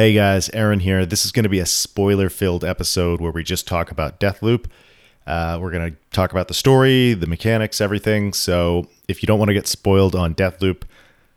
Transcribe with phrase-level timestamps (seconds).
[0.00, 1.04] Hey guys, Aaron here.
[1.04, 4.64] This is going to be a spoiler filled episode where we just talk about Deathloop.
[5.26, 8.32] Uh, we're going to talk about the story, the mechanics, everything.
[8.32, 10.84] So if you don't want to get spoiled on Deathloop,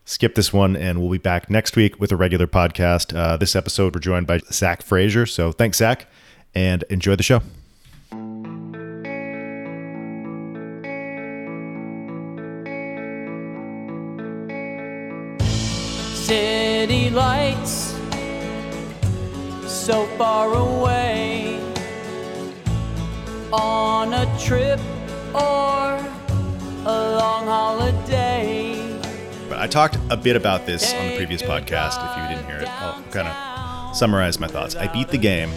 [0.05, 3.13] skip this one and we'll be back next week with a regular podcast.
[3.13, 5.25] Uh, this episode, we're joined by Zach Frazier.
[5.25, 6.07] So thanks, Zach,
[6.55, 7.41] and enjoy the show.
[19.83, 21.59] So far away
[23.51, 24.79] on a trip
[25.35, 25.99] or
[26.85, 28.97] a long holiday.
[29.49, 31.99] But I talked a bit about this on the previous podcast.
[31.99, 34.77] If you didn't hear it, I'll kind of summarize my thoughts.
[34.77, 35.49] I beat the game.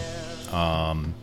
[0.51, 1.13] Um,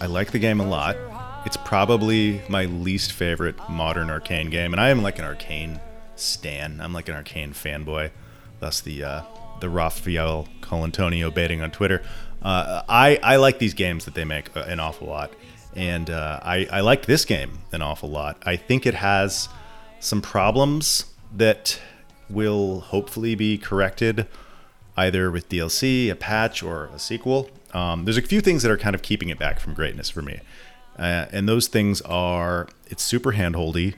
[0.00, 0.96] I like the game a lot.
[1.44, 5.78] It's probably my least favorite modern Arkane game, and I am like an Arkane
[6.16, 6.80] stan.
[6.80, 8.10] I'm like an Arkane fanboy.
[8.58, 9.22] Thus the uh,
[9.60, 12.02] the Raphael Colantonio baiting on Twitter.
[12.42, 15.32] Uh, I I like these games that they make uh, an awful lot,
[15.76, 18.38] and uh, I I like this game an awful lot.
[18.44, 19.48] I think it has
[19.98, 21.78] some problems that
[22.28, 24.26] will hopefully be corrected
[24.96, 27.50] either with DLC, a patch, or a sequel.
[27.72, 30.22] Um, there's a few things that are kind of keeping it back from greatness for
[30.22, 30.40] me,
[30.98, 33.94] uh, and those things are it's super handholdy,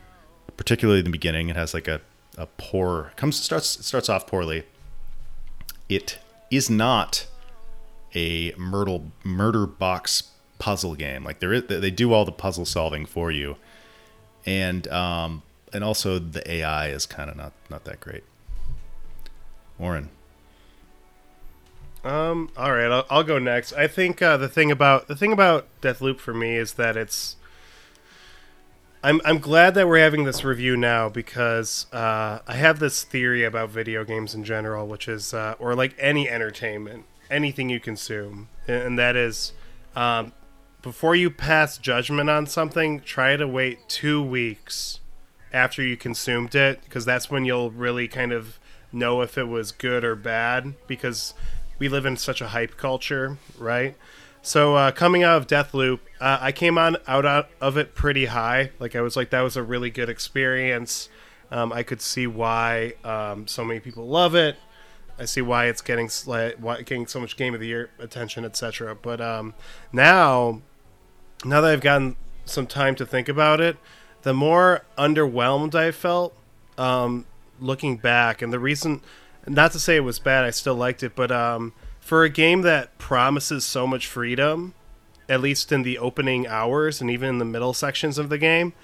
[0.56, 1.48] particularly in the beginning.
[1.48, 2.00] It has like a
[2.38, 4.64] a poor comes starts starts off poorly.
[5.94, 6.18] It
[6.50, 7.26] is not
[8.14, 11.22] a murder murder box puzzle game.
[11.22, 13.56] Like there is they do all the puzzle solving for you,
[14.46, 18.24] and um and also the AI is kind of not not that great.
[19.76, 20.08] Warren.
[22.04, 22.50] Um.
[22.56, 22.90] All right.
[22.90, 23.74] I'll, I'll go next.
[23.74, 27.36] I think uh, the thing about the thing about Deathloop for me is that it's.
[29.04, 33.44] I'm I'm glad that we're having this review now because uh, I have this theory
[33.44, 38.48] about video games in general, which is uh, or like any entertainment, anything you consume,
[38.68, 39.52] and that is,
[39.96, 40.32] um,
[40.82, 45.00] before you pass judgment on something, try to wait two weeks
[45.52, 48.60] after you consumed it because that's when you'll really kind of
[48.92, 51.34] know if it was good or bad because
[51.78, 53.96] we live in such a hype culture, right?
[54.44, 58.26] So uh, coming out of Deathloop, uh, I came on out, out of it pretty
[58.26, 58.72] high.
[58.80, 61.08] Like I was like, that was a really good experience.
[61.52, 64.56] Um, I could see why um, so many people love it.
[65.16, 68.96] I see why it's getting why getting so much Game of the Year attention, etc.
[68.96, 69.54] But um,
[69.92, 70.62] now,
[71.44, 73.76] now that I've gotten some time to think about it,
[74.22, 76.34] the more underwhelmed I felt
[76.78, 77.26] um,
[77.60, 79.02] looking back, and the reason,
[79.46, 82.60] not to say it was bad, I still liked it, but um, for a game
[82.62, 84.74] that promises so much freedom,
[85.28, 88.74] at least in the opening hours and even in the middle sections of the game,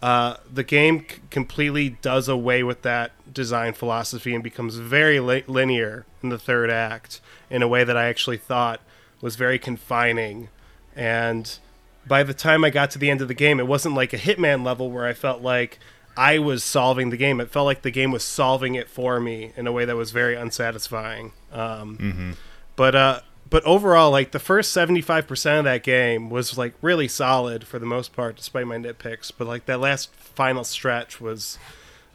[0.00, 5.44] uh, the game c- completely does away with that design philosophy and becomes very li-
[5.46, 7.20] linear in the third act
[7.50, 8.80] in a way that I actually thought
[9.20, 10.48] was very confining.
[10.96, 11.58] And
[12.06, 14.18] by the time I got to the end of the game, it wasn't like a
[14.18, 15.78] Hitman level where I felt like
[16.16, 17.40] I was solving the game.
[17.40, 20.12] It felt like the game was solving it for me in a way that was
[20.12, 21.32] very unsatisfying.
[21.52, 22.36] Um,
[22.76, 26.74] But uh, but overall, like the first seventy five percent of that game was like
[26.82, 29.30] really solid for the most part, despite my nitpicks.
[29.36, 31.58] But like that last final stretch was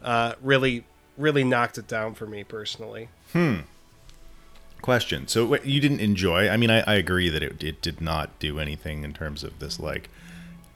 [0.03, 0.85] uh, really
[1.17, 3.09] really knocked it down for me personally.
[3.33, 3.59] Hmm.
[4.81, 5.27] Question.
[5.27, 6.47] So what, you didn't enjoy?
[6.49, 9.57] I mean, I, I agree that it, it did not do anything in terms of
[9.59, 10.09] this like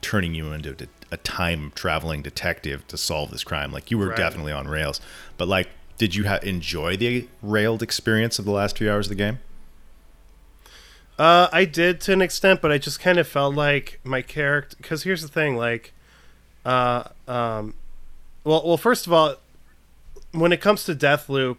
[0.01, 3.71] turning you into a, a time traveling detective to solve this crime.
[3.71, 4.17] Like you were Right.
[4.17, 4.99] definitely on rails,
[5.37, 5.69] but like,
[5.99, 9.39] did you ha- enjoy the railed experience of the last few hours of the game?
[11.19, 14.77] Uh, I did to an extent, but I just kind of felt like my character.
[14.77, 15.93] Because here's the thing, like,
[16.65, 17.73] uh, um,
[18.45, 19.35] well, well, first of all,
[20.31, 21.57] when it comes to Deathloop,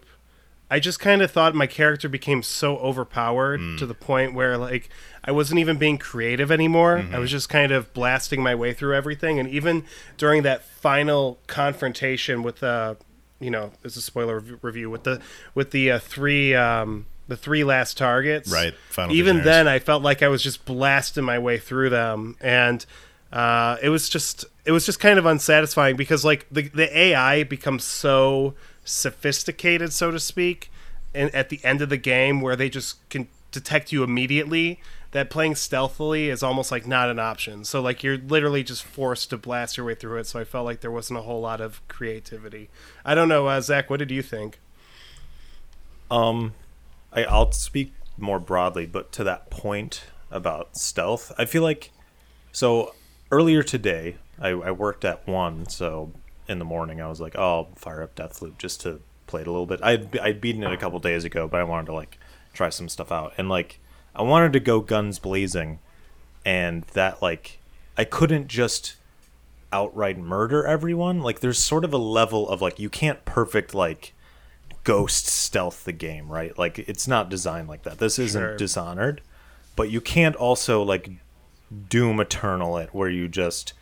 [0.71, 4.89] I just kind of thought my character became so overpowered to the point where like
[5.23, 7.05] I wasn't even being creative anymore.
[7.13, 9.83] I was just kind of blasting my way through everything, and even
[10.17, 12.95] during that final confrontation with the,
[13.39, 15.21] you know, it's a spoiler review with the
[15.53, 18.51] with the uh, three um, the three last targets.
[18.51, 19.45] Right, Final even Visionaries.
[19.45, 22.85] then, I felt like I was just blasting my way through them, and
[23.31, 27.43] uh, it was just it was just kind of unsatisfying because like the the AI
[27.43, 30.69] becomes so sophisticated, so to speak,
[31.15, 34.81] and at the end of the game where they just can detect you immediately.
[35.11, 37.65] That playing stealthily is almost like not an option.
[37.65, 40.27] So like you're literally just forced to blast your way through it.
[40.27, 42.69] So I felt like there wasn't a whole lot of creativity.
[43.03, 43.89] I don't know, uh, Zach.
[43.89, 44.59] What did you think?
[46.09, 46.53] Um,
[47.11, 51.91] I, I'll speak more broadly, but to that point about stealth, I feel like
[52.51, 52.93] so
[53.31, 56.11] earlier today I, I worked at one, so
[56.47, 59.47] in the morning I was like, oh, I'll fire up Deathloop just to play it
[59.47, 59.79] a little bit.
[59.83, 62.17] I'd I'd beaten it a couple days ago, but I wanted to like
[62.53, 63.33] try some stuff out.
[63.37, 63.79] And like
[64.15, 65.79] I wanted to go guns blazing
[66.45, 67.59] and that like
[67.97, 68.95] I couldn't just
[69.71, 71.21] outright murder everyone.
[71.21, 74.13] Like there's sort of a level of like you can't perfect like
[74.83, 76.57] ghost stealth the game, right?
[76.57, 77.99] Like it's not designed like that.
[77.99, 78.57] This isn't Sure.
[78.57, 79.21] Dishonored,
[79.75, 81.09] but you can't also like
[81.89, 83.73] Doom Eternal it where you just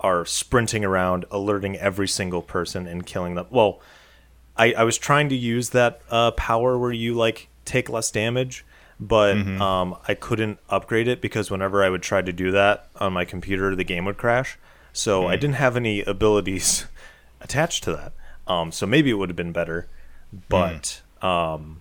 [0.00, 3.46] are sprinting around alerting every single person and killing them.
[3.50, 3.80] Well,
[4.56, 8.64] I, I was trying to use that uh, power where you like take less damage,
[9.00, 13.12] but um, I couldn't upgrade it because whenever I would try to do that on
[13.12, 14.58] my computer, the game would crash.
[14.92, 16.86] So I didn't have any abilities
[17.40, 18.12] attached to that.
[18.46, 19.86] Um, so maybe it would have been better,
[20.48, 21.80] but um,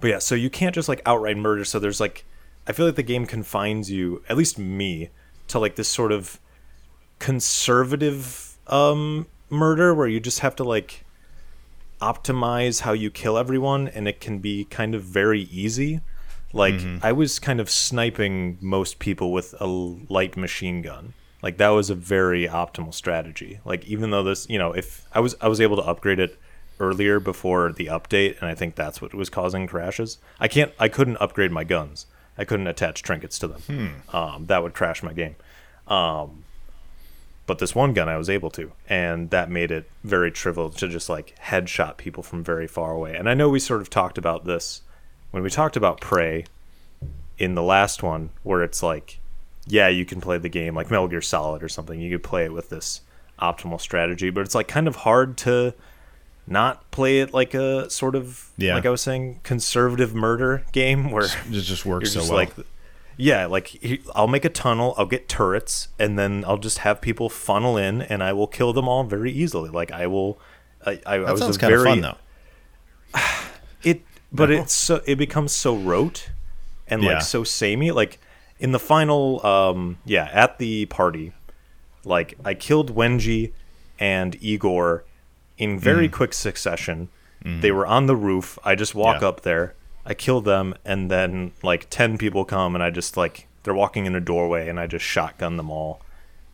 [0.00, 0.18] but yeah.
[0.18, 1.64] So you can't just like outright murder.
[1.64, 2.24] So there's like,
[2.66, 5.10] I feel like the game confines you, at least me,
[5.48, 6.38] to like this sort of
[7.18, 11.04] conservative um murder where you just have to like
[12.00, 16.00] optimize how you kill everyone and it can be kind of very easy
[16.52, 21.70] like i was kind of sniping most people with a light machine gun like that
[21.70, 25.48] was a very optimal strategy like even though this you know if i was i
[25.48, 26.38] was able to upgrade it
[26.80, 30.18] earlier before the update and i think that's what was causing crashes.
[30.38, 32.06] I can't i couldn't upgrade my guns.
[32.36, 34.02] I couldn't attach trinkets to them.
[34.12, 35.34] Um, that would crash my game.
[35.88, 36.44] Um,
[37.46, 40.86] but this one gun I was able to, and that made it very trivial to
[40.86, 43.16] just like headshot people from very far away.
[43.16, 44.82] And I know we sort of talked about this
[45.30, 46.44] when we talked about Prey
[47.38, 49.18] in the last one, where it's like,
[49.66, 52.00] yeah, you can play the game like Metal Gear Solid or something.
[52.00, 53.00] You could play it with this
[53.40, 55.74] optimal strategy, but it's like kind of hard to
[56.50, 58.74] not play it like a sort of Yeah.
[58.74, 62.38] like I was saying conservative murder game where It just works so just well.
[62.38, 62.52] like
[63.20, 63.80] yeah like
[64.14, 68.00] i'll make a tunnel i'll get turrets and then i'll just have people funnel in
[68.00, 70.38] and i will kill them all very easily like i will
[70.86, 72.16] i, I, I that was sounds kind of fun though.
[73.82, 74.02] it
[74.32, 76.30] but it's so it becomes so rote
[76.86, 77.14] and Yeah.
[77.14, 78.20] like so samey like
[78.60, 81.32] in the final um yeah at the party
[82.04, 83.52] like i killed Wenjie
[83.98, 85.04] and igor
[85.58, 86.12] in very Mm.
[86.12, 87.08] quick succession
[87.60, 89.28] they were on the roof i just walk Yeah.
[89.28, 89.74] up there
[90.04, 94.06] i kill them and then like 10 people come and i just like they're walking
[94.06, 96.00] in a doorway and i just shotgun them all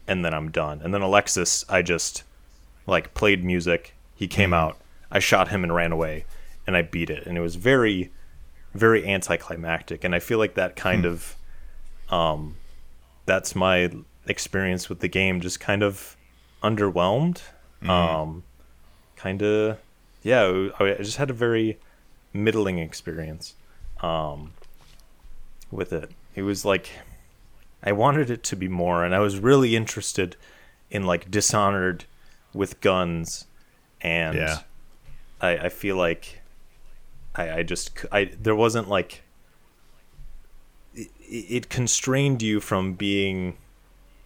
[0.07, 2.23] and then i'm done and then Aleksis i just
[2.87, 3.95] like played music.
[4.15, 4.77] He came out.
[5.11, 6.27] I shot him and ran away,
[6.67, 7.27] and I beat it.
[7.27, 8.11] And it was very,
[8.75, 10.05] very anticlimactic.
[10.05, 11.35] And I feel like that kind of,
[12.11, 12.57] um,
[13.25, 13.91] that's my
[14.27, 15.41] experience with the game.
[15.41, 16.15] Just kind of
[16.63, 17.41] underwhelmed.
[17.89, 18.45] Um,
[19.25, 19.79] kind of,
[20.23, 20.69] yeah.
[20.79, 21.79] I I just had a very
[22.35, 23.55] middling experience,
[24.01, 24.53] um,
[25.71, 26.11] with it.
[26.35, 26.91] It was like
[27.83, 30.37] I wanted it to be more, and I was really interested
[30.91, 32.05] in like Dishonored
[32.53, 33.47] with guns,
[34.03, 34.59] and Yeah.
[35.41, 36.43] I, I feel like
[37.35, 39.23] I, I just I there wasn't like
[40.95, 43.57] it, it constrained you from being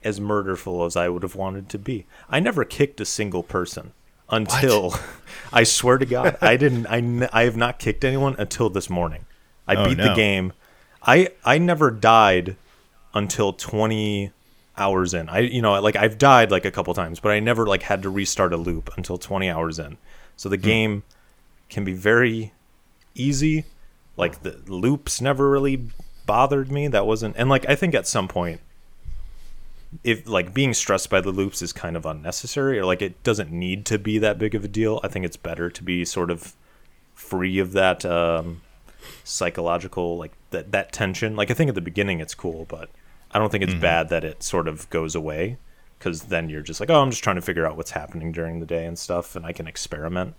[0.03, 2.05] as murderful as I would have wanted to be.
[2.29, 3.93] I never kicked a single person
[4.31, 4.95] until
[5.53, 9.27] I swear to God I didn't I, I have not kicked anyone until this morning.
[9.67, 10.53] I Oh, beat the game.
[11.03, 12.57] I I never died
[13.15, 14.33] until 20
[14.77, 15.29] hours in.
[15.29, 18.03] I you know like I've died like a couple times, but I never like had
[18.03, 19.99] to restart a loop until 20 hours in.
[20.37, 20.63] So the Hmm.
[20.67, 21.03] game
[21.69, 22.53] can be very
[23.15, 23.65] easy.
[24.17, 25.89] Like the loops never really
[26.27, 26.89] bothered me.
[26.89, 28.61] That wasn't and like I think at some point
[30.05, 33.51] if like being stressed by the loops is kind of unnecessary or like it doesn't
[33.51, 35.01] need to be that big of a deal.
[35.03, 36.55] I think it's better to be sort of
[37.15, 38.61] free of that um
[39.25, 41.37] psychological like that that tension.
[41.37, 42.91] Like I think at the beginning it's cool, but
[43.31, 43.83] I don't think it's mm-hmm.
[43.83, 45.59] bad that it sort of goes away
[45.99, 48.61] because then you're just like, oh, I'm just trying to figure out what's happening during
[48.61, 50.35] the day and stuff, and I can experiment.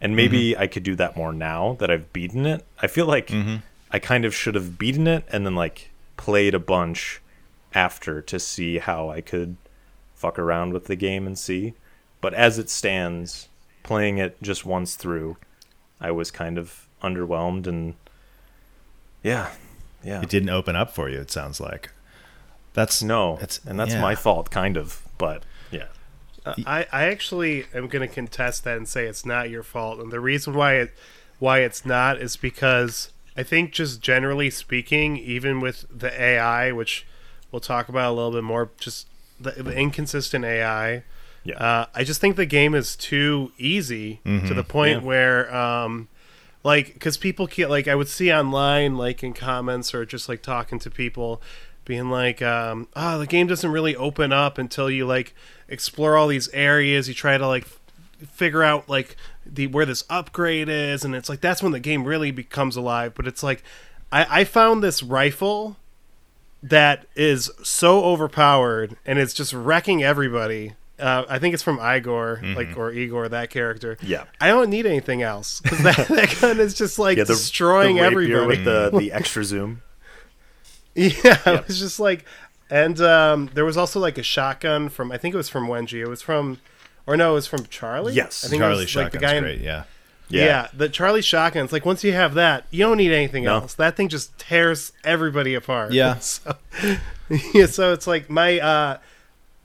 [0.00, 0.16] And mm-hmm.
[0.16, 2.64] maybe I could do that more now that I've beaten it.
[2.80, 3.56] I feel like mm-hmm.
[3.90, 7.20] I kind of should have beaten it and then like played a bunch
[7.74, 9.56] after to see how I could
[10.14, 11.74] fuck around with the game and see.
[12.20, 13.48] But as it stands,
[13.82, 15.36] playing it just once through,
[16.00, 17.94] I was kind of underwhelmed and
[19.22, 19.50] yeah,
[20.04, 20.20] yeah.
[20.20, 21.18] It didn't open up for you.
[21.18, 21.90] It sounds like.
[22.74, 24.00] That's No, It's and that's yeah.
[24.00, 25.02] my fault, kind of.
[25.16, 25.86] But yeah,
[26.44, 30.00] uh, I, I actually am going to contest that and say it's not your fault.
[30.00, 30.92] And the reason why it
[31.38, 37.06] why it's not is because I think just generally speaking, even with the AI, which
[37.54, 39.06] we'll talk about a little bit more, just
[39.40, 41.04] the, the inconsistent AI.
[41.44, 41.54] Yeah.
[41.56, 45.06] Uh, I just think the game is too easy to the point Yeah.
[45.06, 46.08] where, um,
[46.64, 50.42] like, because people can't, like, I would see online, like, in comments or just like
[50.42, 51.40] talking to people,
[51.84, 55.34] being like, um, oh, the game doesn't really open up until you like
[55.68, 57.06] explore all these areas.
[57.08, 57.78] You try to like f-
[58.32, 62.04] figure out like the where this upgrade is, and it's like that's when the game
[62.04, 63.12] really becomes alive.
[63.14, 63.62] But it's like
[64.10, 65.76] I, I found this rifle
[66.64, 70.72] that is so overpowered and it's just wrecking everybody.
[70.98, 73.96] Uh, I think it's from Igor, like or Igor, that character.
[73.96, 74.06] Mm-hmm.
[74.06, 74.24] Yeah.
[74.40, 77.96] I don't need anything else because that, that gun is just like Yeah, the, destroying
[77.96, 78.46] the everybody.
[78.46, 79.82] with the the extra zoom.
[80.94, 81.10] Yeah,
[81.46, 82.24] it was just like,
[82.70, 86.00] and um, there was also like a shotgun from I think it was from Wenjie.
[86.00, 86.60] It was from,
[87.06, 88.12] or no, it was from Charlie.
[88.14, 89.60] Yes, I think it Charlie was, like the guy in- great.
[90.28, 90.44] Yeah.
[90.44, 90.68] Yeah.
[90.72, 91.64] the Charlie shotgun.
[91.64, 93.56] It's like once you have that, you don't need anything No.
[93.56, 93.74] else.
[93.74, 95.92] That thing just tears everybody apart.
[95.92, 96.18] Yeah.
[96.20, 96.56] So,
[97.54, 98.98] yeah, so it's like my uh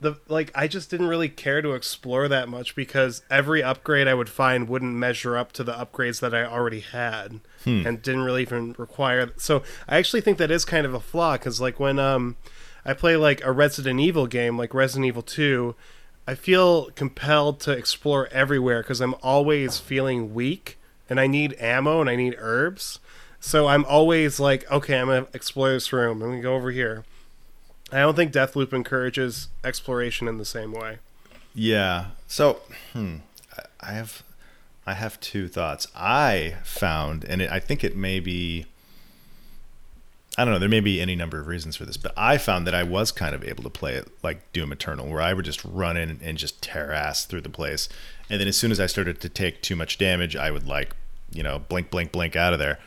[0.01, 4.13] the like I just didn't really care to explore that much because every upgrade I
[4.13, 8.41] would find wouldn't measure up to the upgrades that I already had and didn't really
[8.43, 11.99] even require so I actually think that is kind of a flaw cuz like when
[11.99, 12.37] um
[12.85, 15.75] I play like a Resident Evil game like Resident Evil 2
[16.29, 20.77] I feel compelled to explore everywhere because I'm always feeling weak
[21.09, 22.99] and I need ammo and I need herbs.
[23.39, 26.21] So I'm always like, okay, I'm gonna explore this room.
[26.21, 27.03] I'm gonna go over here.
[27.91, 30.99] I don't think Deathloop encourages exploration in the same way.
[31.55, 32.09] Yeah.
[32.27, 32.59] So,
[32.93, 33.15] hmm,
[33.81, 34.21] I- have,
[34.85, 35.87] I have two thoughts.
[35.95, 38.67] I found, and it, I think it may be,
[40.39, 40.59] I don't know.
[40.59, 43.11] There may be any number of reasons for this, but I found that I was
[43.11, 46.17] kind of able to play it like Doom Eternal, where I would just run in
[46.23, 47.89] and just tear ass through the place,
[48.29, 50.95] and then as soon as I started to take too much damage, I would like,
[51.33, 52.79] you know, blink, blink, blink out of there,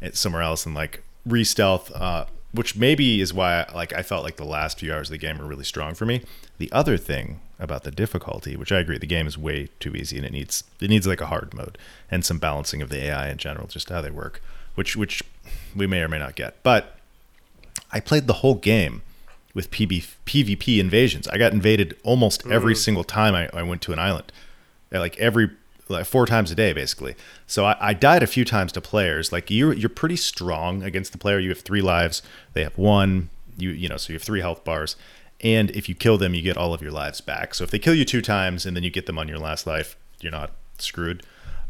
[0.00, 1.94] and somewhere else, and like re-stealth.
[1.94, 5.18] Uh, which maybe is why like I felt like the last few hours of the
[5.18, 6.22] game were really strong for me.
[6.58, 10.16] The other thing about the difficulty, which I agree, the game is way too easy
[10.16, 11.76] and it needs it needs like a hard mode
[12.10, 14.40] and some balancing of the AI in general, just how they work,
[14.76, 15.24] which which
[15.74, 16.62] we may or may not get.
[16.62, 16.98] But
[17.92, 19.02] I played the whole game
[19.54, 21.28] with PB, PvP invasions.
[21.28, 22.78] I got invaded almost every mm.
[22.78, 24.32] single time I, I went to an island,
[24.90, 25.50] like every
[25.88, 27.14] like four times a day basically.
[27.46, 29.32] So I, I died a few times to players.
[29.32, 31.38] Like you're you're pretty strong against the player.
[31.38, 32.22] You have three lives.
[32.52, 33.30] They have one.
[33.56, 34.96] You you know so you have three health bars.
[35.40, 37.54] And if you kill them, you get all of your lives back.
[37.54, 39.66] So if they kill you two times and then you get them on your last
[39.66, 41.22] life, you're not screwed.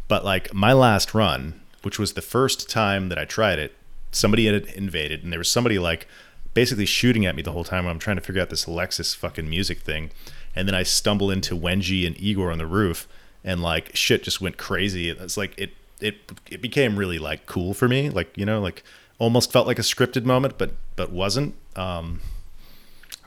[0.06, 3.76] But like my last run, which was the first time that I tried it,
[4.12, 6.06] somebody had invaded and there was somebody like
[6.54, 7.84] basically shooting at me the whole time.
[7.84, 10.10] When I'm trying to figure out this Aleksis fucking music thing.
[10.54, 13.08] And then I stumble into Wenjie and Igor on the roof
[13.42, 15.10] and like shit just went crazy.
[15.10, 16.16] It's like it it
[16.50, 18.08] it became really like cool for me.
[18.08, 18.82] Like, you know, like
[19.18, 21.54] almost felt like a scripted moment, but but wasn't.
[21.76, 22.20] Um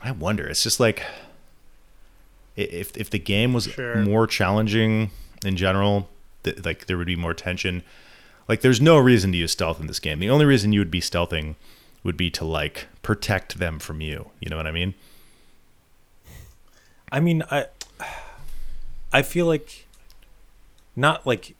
[0.02, 0.46] I wonder.
[0.48, 1.02] It's just like
[2.56, 3.96] if if the game was Sure.
[3.96, 5.10] more challenging
[5.44, 6.08] in general,
[6.44, 7.82] th- like there would be more tension.
[8.48, 10.18] Like there's no reason to use stealth in this game.
[10.18, 11.54] The only reason you would be stealthing
[12.02, 14.30] would be to like protect them from you.
[14.40, 14.94] You know what I mean?
[17.12, 17.66] I mean, I
[19.12, 19.86] I feel like
[20.96, 21.54] not like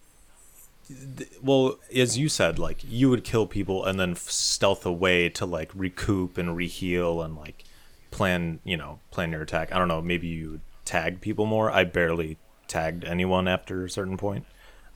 [1.42, 5.70] well, as you said, like you would kill people and then stealth away to like
[5.74, 7.64] recoup and reheal and like
[8.10, 9.72] plan, you know, plan your attack.
[9.72, 11.70] I don't know, maybe you would tag people more.
[11.70, 14.46] I barely tagged anyone after a certain point.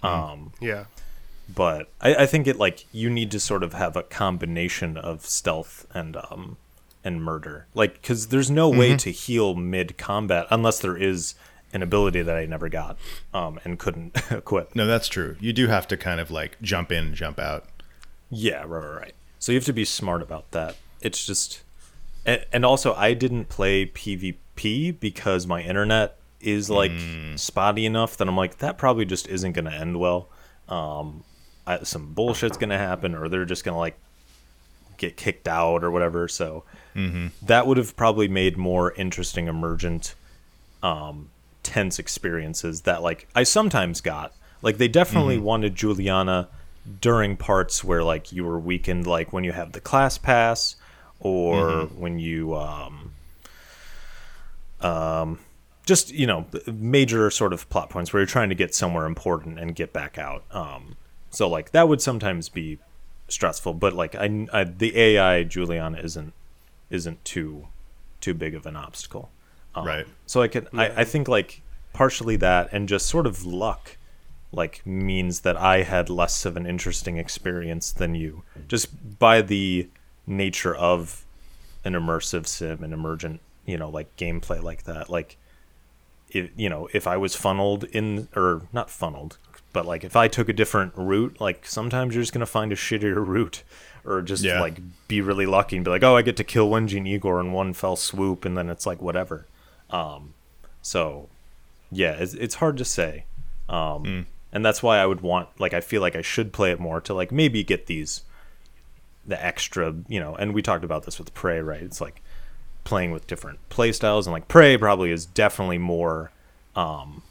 [0.02, 0.84] Um, Yeah.
[1.54, 5.24] But I, I think it like you need to sort of have a combination of
[5.26, 6.56] stealth and um
[7.04, 7.66] and murder.
[7.74, 11.34] Like because there's no way to heal mid combat unless there is
[11.74, 12.98] an ability that i never got
[13.32, 14.74] um and couldn't equip.
[14.76, 15.36] No, that's true.
[15.40, 17.66] You do have to kind of like jump in, jump out.
[18.30, 19.14] yeah right right right.
[19.38, 20.76] So you have to be smart about that.
[21.00, 21.62] It's just
[22.24, 26.92] and, and also i didn't play pvp because my internet is like
[27.36, 30.28] spotty enough that i'm like that probably just isn't going to end well.
[30.68, 31.24] Um
[31.82, 33.98] some bullshit's going to happen or they're just going to like
[34.98, 36.28] get kicked out or whatever.
[36.28, 36.64] So
[37.42, 40.14] that would have probably made more interesting emergent
[40.82, 41.30] um
[41.62, 44.34] tense experiences that like i sometimes got.
[44.62, 46.48] Like they definitely wanted Julianna
[47.00, 50.76] during parts where like you were weakened like when you have the class pass
[51.20, 53.12] or when you um
[54.80, 55.38] um
[55.86, 59.58] just you know major sort of plot points where you're trying to get somewhere important
[59.58, 60.44] and get back out.
[60.50, 60.96] Um
[61.32, 62.78] so like that would sometimes be
[63.28, 66.32] stressful but like I, I the ai Julianna isn't
[66.90, 67.66] isn't too
[68.20, 69.30] too big of an obstacle.
[69.74, 70.06] Um, Right.
[70.26, 71.62] so i can I, I think like
[71.94, 73.96] partially that and just sort of luck
[74.52, 78.42] like means that i had less of an interesting experience than you.
[78.68, 79.88] Just by the
[80.26, 81.24] nature of
[81.84, 85.36] an immersive sim and emergent you know like gameplay like that like
[86.30, 89.36] if you know if i was funneled in or not funneled
[89.72, 92.76] but like if i took a different route like sometimes you're just gonna find a
[92.76, 93.62] shittier route
[94.04, 94.60] or just Yeah.
[94.60, 97.40] like be really lucky and be like oh i get to kill one and igor
[97.40, 99.46] in one fell swoop and then it's like whatever
[99.90, 100.34] um
[100.82, 101.28] so
[101.90, 103.24] yeah it's, it's hard to say
[103.68, 106.78] um and that's why I would want like I feel like I should play it
[106.78, 108.20] more to like maybe get these
[109.26, 110.34] the extra, you know.
[110.34, 111.80] And we talked about this with Prey, right?
[111.80, 112.20] It's like
[112.84, 116.32] playing with different play styles, and like Prey probably is definitely more,
[116.76, 117.22] um,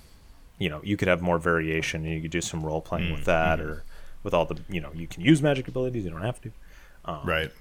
[0.62, 3.22] you know, you could have more variation, and you could do some role playing with
[3.22, 3.70] mm, that, mm-hmm.
[3.70, 3.84] or
[4.22, 6.51] with all the, you know, you can use magic abilities, you don't have to.
[7.03, 7.51] Um, right.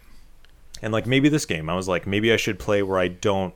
[0.82, 3.54] And like maybe this game, I was like, maybe I should play where I don't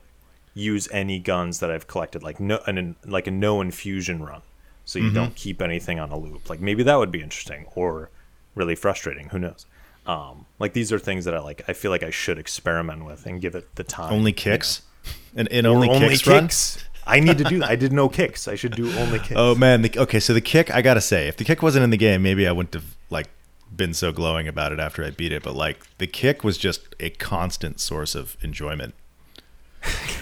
[0.55, 4.41] use any guns that I've collected, like no, an, like a no infusion run,
[4.83, 5.15] so you mm-hmm.
[5.15, 6.49] don't keep anything on a loop.
[6.49, 8.09] Like maybe that would be interesting or
[8.55, 9.29] really frustrating.
[9.29, 9.67] Who knows?
[10.07, 11.63] Um, like these are things that I like.
[11.67, 14.11] I feel like I should experiment with and give it the time.
[14.11, 14.81] Only you kicks,
[15.35, 15.73] and, and know.
[15.73, 16.49] only, Or kicks, run.
[17.07, 17.69] I need to do that.
[17.69, 18.47] I did no kicks.
[18.47, 19.33] I should do only kicks.
[19.35, 20.19] Oh man, the, okay.
[20.19, 22.51] So the kick, I gotta say, if the kick wasn't in the game, maybe I
[22.51, 23.29] wouldn't have like
[23.75, 25.43] been so glowing about it after I beat it.
[25.43, 28.95] But like the kick was just a constant source of enjoyment.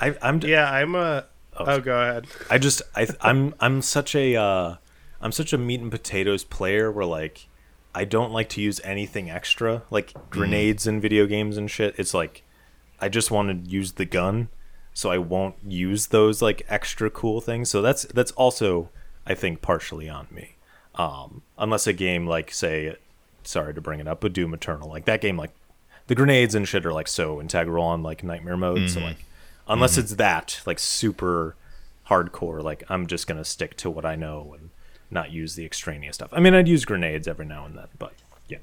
[0.00, 1.24] I, I'm Yeah, I'm a.
[1.56, 2.26] Oh, go ahead.
[2.48, 4.76] I just I I'm I'm such a uh,
[5.20, 7.48] I'm such a meat and potatoes player where like
[7.94, 11.94] I don't like to use anything extra like grenades in video games and shit.
[11.98, 12.44] It's like
[13.00, 14.48] I just want to use the gun,
[14.98, 17.70] so I won't use those like extra cool things.
[17.70, 18.88] So that's that's also
[19.24, 20.56] I think partially on me.
[20.96, 22.96] Um, unless a game like say,
[23.44, 25.52] sorry to bring it up, but Doom Eternal like that game like
[26.08, 28.90] the grenades and shit are like so integral on like nightmare mode.
[28.90, 29.24] So like
[29.68, 31.54] unless it's that like super
[32.08, 34.70] hardcore like i'm just gonna stick to what i know and
[35.10, 38.14] not use the extraneous stuff i mean i'd use grenades every now and then but
[38.48, 38.56] yeah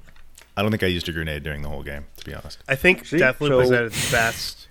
[0.58, 2.60] I don't think I used a grenade during the whole game, to be honest.
[2.66, 3.18] I think See?
[3.18, 4.65] Deathloop is So- at its best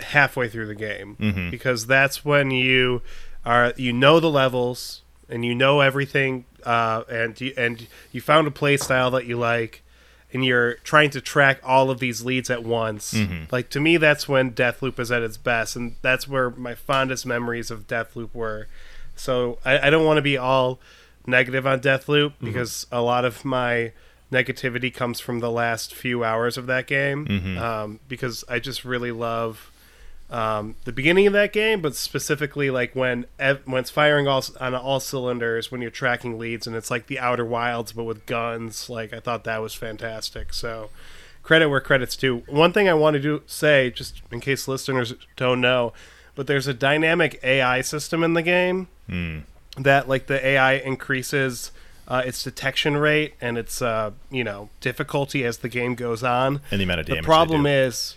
[0.00, 1.16] halfway through the game
[1.50, 3.02] because that's when you
[3.44, 8.46] are you know the levels and you know everything uh, and you, and you found
[8.46, 9.82] a play style that you like
[10.32, 13.14] and you're trying to track all of these leads at once.
[13.50, 17.24] Like to me, that's when Deathloop is at its best, and that's where my fondest
[17.24, 18.66] memories of Deathloop were.
[19.16, 20.80] So I, I don't want to be all
[21.26, 23.92] negative on Deathloop because a lot of my
[24.30, 27.26] negativity comes from the last few hours of that game.
[27.58, 29.70] Um, because I just really love
[30.30, 34.44] um, the beginning of that game, but specifically like when ev- when it's firing all
[34.60, 38.26] on all cylinders, when you're tracking leads, and it's like the Outer Wilds but with
[38.26, 38.90] guns.
[38.90, 40.52] Like I thought that was fantastic.
[40.52, 40.90] So
[41.42, 42.42] credit where credit's due.
[42.46, 45.94] One thing I wanted to say, just in case listeners don't know,
[46.34, 48.88] but there's a dynamic AI system in the game
[49.78, 51.72] that like the AI increases.
[52.06, 56.62] Uh, its detection rate and its uh, you know difficulty as the game goes on.
[56.70, 57.22] And the amount of damage.
[57.22, 57.68] The problem do.
[57.68, 58.16] is,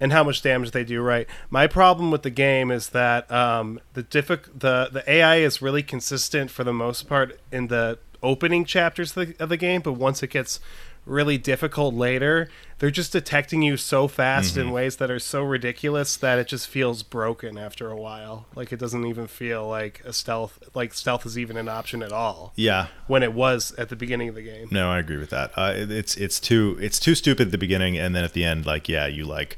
[0.00, 1.02] and how much damage they do.
[1.02, 1.28] Right.
[1.50, 5.82] My problem with the game is that um, the diffic- the the AI is really
[5.82, 9.92] consistent for the most part in the opening chapters of the, of the game, but
[9.94, 10.60] once it gets
[11.06, 14.60] really difficult later, they're just detecting you so fast Mm-hmm.
[14.68, 18.44] in ways that are so ridiculous that it just feels broken after a while.
[18.54, 22.12] Like it doesn't even feel like a stealth like stealth is even an option at
[22.12, 22.88] all yeah.
[23.06, 24.68] when it was at the beginning of the game.
[24.70, 25.52] No, I agree with that.
[25.56, 28.66] Uh, it's it's too it's too stupid at the beginning, and then at the end,
[28.66, 29.56] like yeah, you like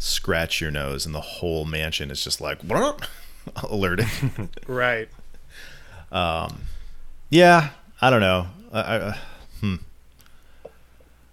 [0.00, 2.58] scratch your nose, and the whole mansion is just like
[3.62, 4.06] alerted.
[4.66, 5.08] Right.
[6.10, 6.62] Um
[7.28, 8.48] yeah, I don't know.
[8.72, 9.14] I, I, uh,
[9.60, 9.76] hmm.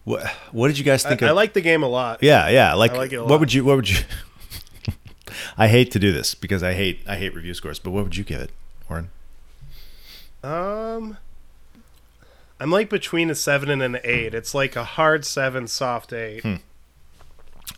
[0.04, 1.36] What what did you guys I, think I of?
[1.36, 2.22] like the game a lot.
[2.22, 2.74] yeah, yeah.
[2.76, 3.40] Like, I like it a what lot.
[3.40, 3.66] would you?
[3.66, 3.98] What would you?
[5.58, 8.16] I hate to do this because I hate I hate review scores, but what would
[8.16, 8.52] you give it,
[8.90, 9.10] Warren?
[10.44, 11.18] Um,
[12.60, 14.34] I'm like between a seven and an eight.
[14.36, 16.44] It's like a hard seven, soft eight.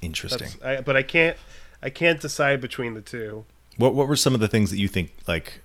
[0.02, 0.50] Interesting.
[0.64, 1.38] I, but I can't,
[1.82, 3.46] I can't decide between the two.
[3.78, 5.62] What what were some of the things that you think like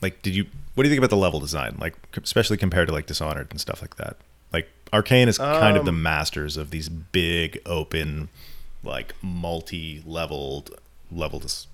[0.00, 2.92] like did you what do you think about the level design like especially compared to
[2.94, 4.16] like Dishonored and stuff like that?
[4.52, 8.28] Like Arkane is kind of the Um, masters of these big open
[8.82, 10.78] like multi-leveled
[11.10, 11.66] levels.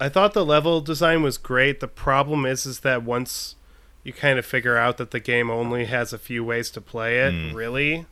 [0.00, 1.80] I thought the level design was great.
[1.80, 3.54] The problem is, is that once
[4.02, 7.20] you kind of figure out that the game only has a few ways to play
[7.20, 8.04] it, really,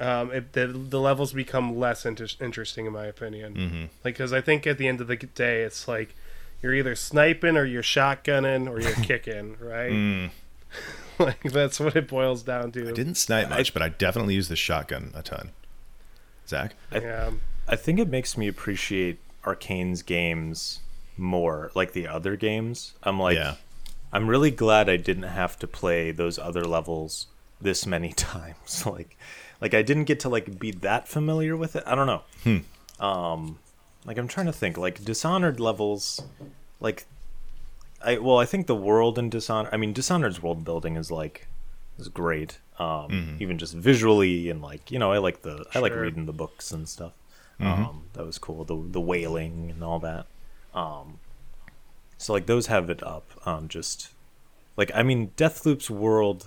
[0.00, 3.54] um, it, the the levels become less inter- interesting in my opinion.
[3.54, 3.82] Mm-hmm.
[4.04, 6.14] Like, because I think at the end of the day, it's like
[6.62, 10.30] you're either sniping or you're shotgunning or you're kicking, right?
[11.18, 12.80] like that's what it boils down to.
[12.84, 12.88] Mm.
[12.88, 15.50] I didn't snipe much, but I definitely used the shotgun a ton.
[16.46, 16.74] Zach?
[16.92, 17.30] Yeah.
[17.66, 20.80] i think it makes me appreciate Arkane's games
[21.16, 23.54] more like the other games i'm like Yeah.
[24.12, 27.28] i'm really glad i didn't have to play those other levels
[27.62, 29.16] this many times like
[29.64, 31.82] like i didn't get to like be that familiar with it.
[31.86, 32.22] I don't know.
[33.08, 33.58] Um
[34.04, 34.76] like i'm trying to think.
[34.76, 36.22] Like dishonored levels
[36.86, 37.06] like
[38.04, 41.48] i well i think the world in dishonored i mean dishonored's world building is like
[41.98, 42.58] is great.
[42.78, 46.38] Um even just visually and like you know i like the i like reading the
[46.44, 47.14] books and stuff.
[47.60, 48.64] Um that was cool.
[48.64, 50.26] The the wailing and all that.
[50.74, 51.06] Um
[52.18, 54.10] So like those have it up on just
[54.76, 56.40] like I mean Deathloop's world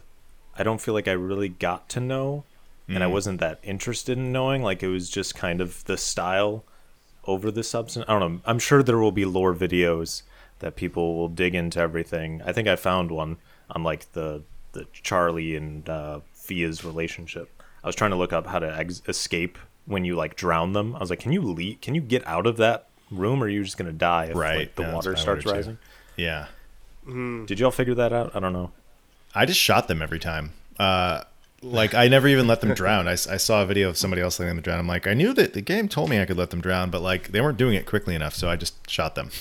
[0.60, 2.44] I don't feel like I really got to know
[2.88, 6.64] and I wasn't that interested in knowing like it was just kind of the style
[7.26, 8.06] over the substance.
[8.08, 8.42] I don't know.
[8.46, 10.22] I'm sure there will be lore videos
[10.60, 12.42] that people will dig into everything.
[12.46, 13.38] I think I found one
[13.70, 17.50] on like the the Charlie and uh, Fia's relationship.
[17.84, 20.96] I was trying to look up how to ex- escape when you like drown them.
[20.96, 21.82] I was like, can you leave?
[21.82, 24.58] Can you get out of that room, or are you just gonna die if Right,
[24.60, 25.56] like, the yeah, water starts wondered, too.
[25.56, 25.78] rising?
[26.18, 26.48] Yeah.
[27.06, 28.36] Did y'all figure that out?
[28.36, 28.72] I don't know.
[29.34, 30.52] I just shot them every time.
[30.78, 31.24] Uh,
[31.62, 33.08] like I never even let them drown.
[33.08, 34.80] I, I saw a video of somebody else letting them drown.
[34.80, 37.02] I'm like, I knew that the game told me I could let them drown, but
[37.02, 39.32] like they weren't doing it quickly enough, so I just shot them.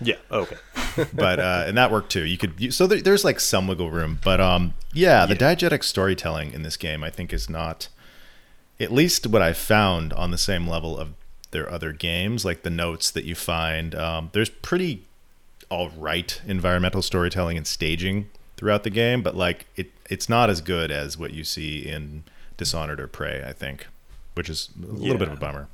[0.00, 0.16] Yeah.
[0.30, 0.56] Okay.
[1.12, 2.24] But uh, and that worked too.
[2.24, 5.84] You could you, so there, there's like some wiggle room, but um, yeah, the diegetic
[5.84, 7.88] storytelling in this game I think is not,
[8.80, 11.10] at least what I found on the same level of
[11.50, 12.46] their other games.
[12.46, 15.04] Like the notes that you find, um, there's pretty
[15.68, 20.60] all right environmental storytelling and staging throughout the game, but like it it's not as
[20.60, 22.24] good as what you see in
[22.56, 23.86] Dishonored or Prey, I think,
[24.34, 25.68] which is a little bit of a bummer.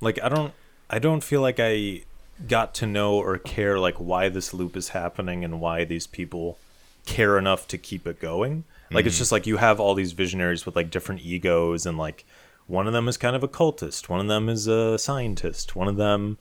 [0.00, 0.52] like I don't
[0.90, 2.02] I don't feel like I
[2.46, 6.58] got to know or care like why this loop is happening and why these people
[7.04, 8.64] care enough to keep it going.
[8.90, 12.24] Like it's just like you have all these visionaries with like different egos and like
[12.66, 15.88] one of them is kind of a cultist, one of them is a scientist, one
[15.88, 16.38] of them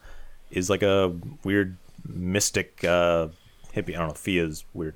[0.51, 3.27] is like a weird mystic uh
[3.73, 3.95] hippie.
[3.95, 4.95] I don't know, Fia's weird.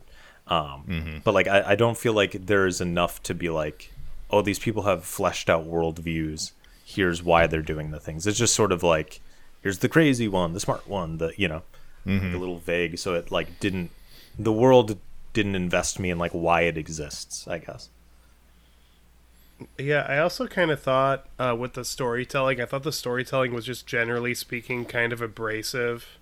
[0.52, 3.92] Um but like I, I don't feel like there's enough to be like,
[4.30, 6.52] oh, these people have fleshed out worldviews
[6.96, 8.28] here's why they're doing the things.
[8.28, 9.22] It's just sort of like
[9.62, 11.64] here's the crazy one, the smart one, the you know,
[12.06, 12.98] like a little vague.
[13.00, 13.92] So it like didn't
[14.38, 14.98] the world
[15.34, 17.48] didn't invest me in like why it exists.
[17.48, 17.90] I guess.
[19.78, 23.64] Yeah, I also kind of thought uh, with the storytelling, I thought the storytelling was
[23.64, 26.18] just generally speaking kind of abrasive.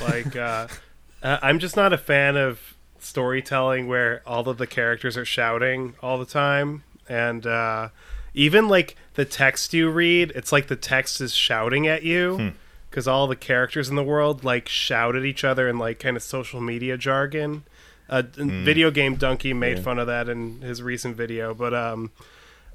[0.00, 0.68] Like, uh,
[1.22, 6.18] I'm just not a fan of storytelling where all of the characters are shouting all
[6.18, 6.82] the time.
[7.08, 7.88] And uh,
[8.34, 12.52] even like the text you read, it's like the text is shouting at you
[12.88, 16.16] because all the characters in the world like shout at each other in like kind
[16.16, 17.64] of social media jargon.
[18.08, 22.10] Uh, Videogamedunkey made fun of that in his recent video, but um,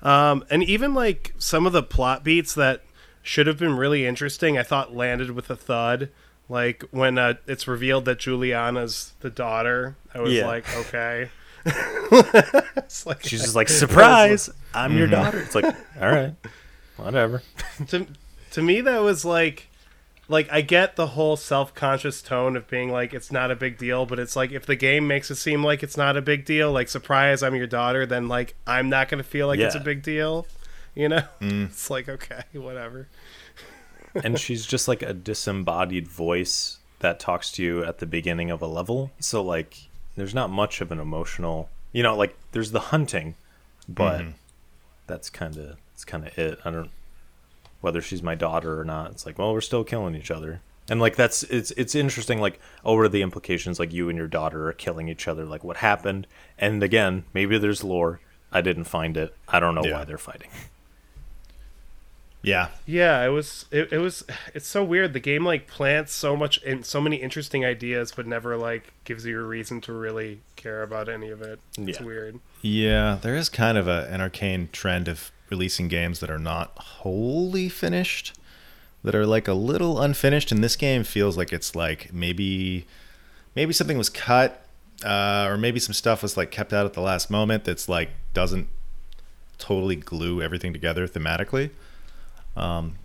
[0.02, 2.84] um, and even like some of the plot beats that
[3.22, 6.10] should have been really interesting, I thought landed with a thud.
[6.50, 10.46] Like when uh, it's revealed that Julianna's the daughter, I was Yeah.
[10.48, 11.30] like, okay.
[11.66, 15.40] it's like, She's just like surprise, I'm your daughter.
[15.40, 16.34] It's like all right,
[16.98, 17.42] whatever.
[17.88, 18.06] to,
[18.52, 19.68] to me that was like
[20.28, 24.06] like I get the whole self-conscious tone of being like it's not a big deal,
[24.06, 26.72] but it's like if the game makes it seem like it's not a big deal,
[26.72, 29.80] like surprise I'm your daughter, then like I'm not going to feel like it's a
[29.80, 30.46] big deal,
[30.94, 31.24] you know?
[31.42, 33.08] It's like okay, whatever.
[34.24, 38.62] And she's just like a disembodied voice that talks to you at the beginning of
[38.62, 39.12] a level.
[39.20, 39.78] So like
[40.16, 43.36] there's not much of an emotional, you know, like there's the hunting,
[43.88, 44.30] but mm-hmm.
[45.08, 46.60] that's kind of that's kind of it.
[46.66, 46.90] I don't
[47.82, 49.12] whether she's my daughter or not.
[49.12, 50.62] It's like, well, we're still killing each other.
[50.90, 54.18] And like that's it's it's interesting like oh what are the implications like you and
[54.18, 56.28] your daughter are killing each other like what happened
[56.60, 58.20] and again maybe there's lore
[58.52, 59.98] I didn't find it I don't know Yeah.
[59.98, 60.50] why they're fighting
[62.46, 65.14] Yeah, Yeah, it was it, it was it's so weird.
[65.14, 69.26] The game like plants so much and so many interesting ideas but never like gives
[69.26, 71.60] you a reason to really care about any of it.
[71.78, 72.06] It's Yeah.
[72.06, 72.40] weird.
[72.62, 76.72] Yeah, there is kind of a, an Arkane trend of releasing games that are not
[76.78, 78.34] wholly finished,
[79.04, 80.52] that are like a little unfinished.
[80.52, 82.86] And this game feels like it's like maybe
[83.56, 84.66] maybe something was cut,
[85.04, 87.64] uh, or maybe some stuff was like kept out at the last moment.
[87.66, 88.68] That's like doesn't
[89.58, 91.70] totally glue everything together thematically.
[92.56, 92.96] Um,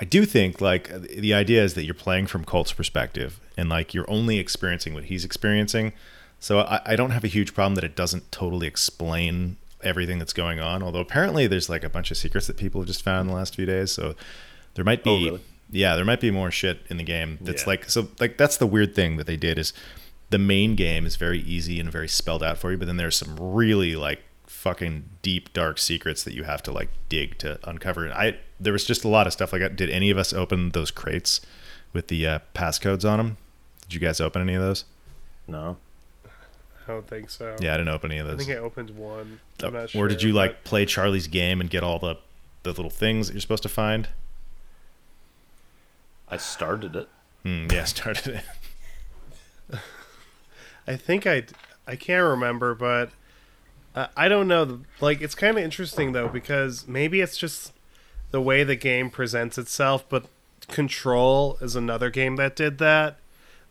[0.00, 3.94] I do think like the idea is that you're playing from Colt's perspective, and like
[3.94, 5.92] you're only experiencing what he's experiencing.
[6.38, 10.32] So I, I don't have a huge problem that it doesn't totally explain everything that's
[10.34, 10.82] going on.
[10.82, 13.34] Although apparently there's like a bunch of secrets that people have just found in the
[13.34, 13.90] last few days.
[13.92, 14.14] So
[14.74, 15.40] there might be, Oh, really?
[15.70, 17.38] yeah, there might be more shit in the game.
[17.40, 17.68] That's Yeah.
[17.68, 19.72] like so like that's the weird thing that they did is
[20.28, 23.16] the main game is very easy and very spelled out for you, but then there's
[23.16, 28.04] some really like fucking deep dark secrets that you have to like dig to uncover.
[28.04, 29.76] And I there was just a lot of stuff like that.
[29.76, 31.40] Did any of us open those crates
[31.92, 33.36] with the uh, passcodes on them?
[33.82, 34.84] Did you guys open any of those?
[35.48, 35.76] no
[36.24, 37.56] I don't think so.
[37.60, 38.34] Yeah, I didn't open any of those.
[38.40, 39.40] I think I opened one.
[39.62, 42.16] Uh, I'm not or did you but- like play Charlie's game and get all the
[42.62, 44.08] the little things that you're supposed to find?
[46.28, 47.08] I started it
[47.44, 48.42] Hmm, yeah, started
[49.70, 49.78] it.
[50.88, 51.44] I think I
[51.86, 53.10] I can't remember, but
[53.94, 54.80] uh, I don't know.
[55.00, 57.72] Like it's kind of interesting though because maybe it's just
[58.36, 60.26] the way the game presents itself, but
[60.68, 63.16] Control is another game that did that.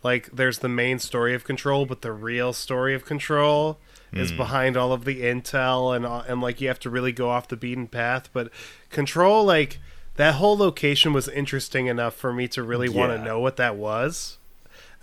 [0.02, 3.78] like there's the main story of Control, but the real story of Control
[4.12, 4.38] is hmm.
[4.38, 7.48] behind all of the intel and uh, and like you have to really go off
[7.48, 8.32] the beaten path.
[8.34, 8.50] But
[8.90, 9.78] Control, like
[10.16, 13.76] that whole location was interesting enough for me to really want to know what that
[13.76, 14.40] was.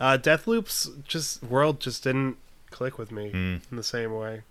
[0.00, 2.36] Uh, Deathloop's just world just didn't
[2.72, 3.56] click with me hmm.
[3.70, 4.42] in the same way.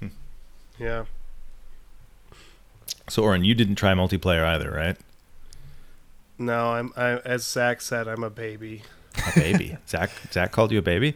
[0.00, 0.08] Hmm.
[0.76, 1.04] yeah.
[3.08, 4.96] So, Oren, you didn't try multiplayer either, right?
[6.38, 8.82] No, I'm I, as Zach said, I'm a baby.
[9.34, 9.76] A baby.
[9.88, 10.10] Zach.
[10.32, 11.14] Zach called you a baby.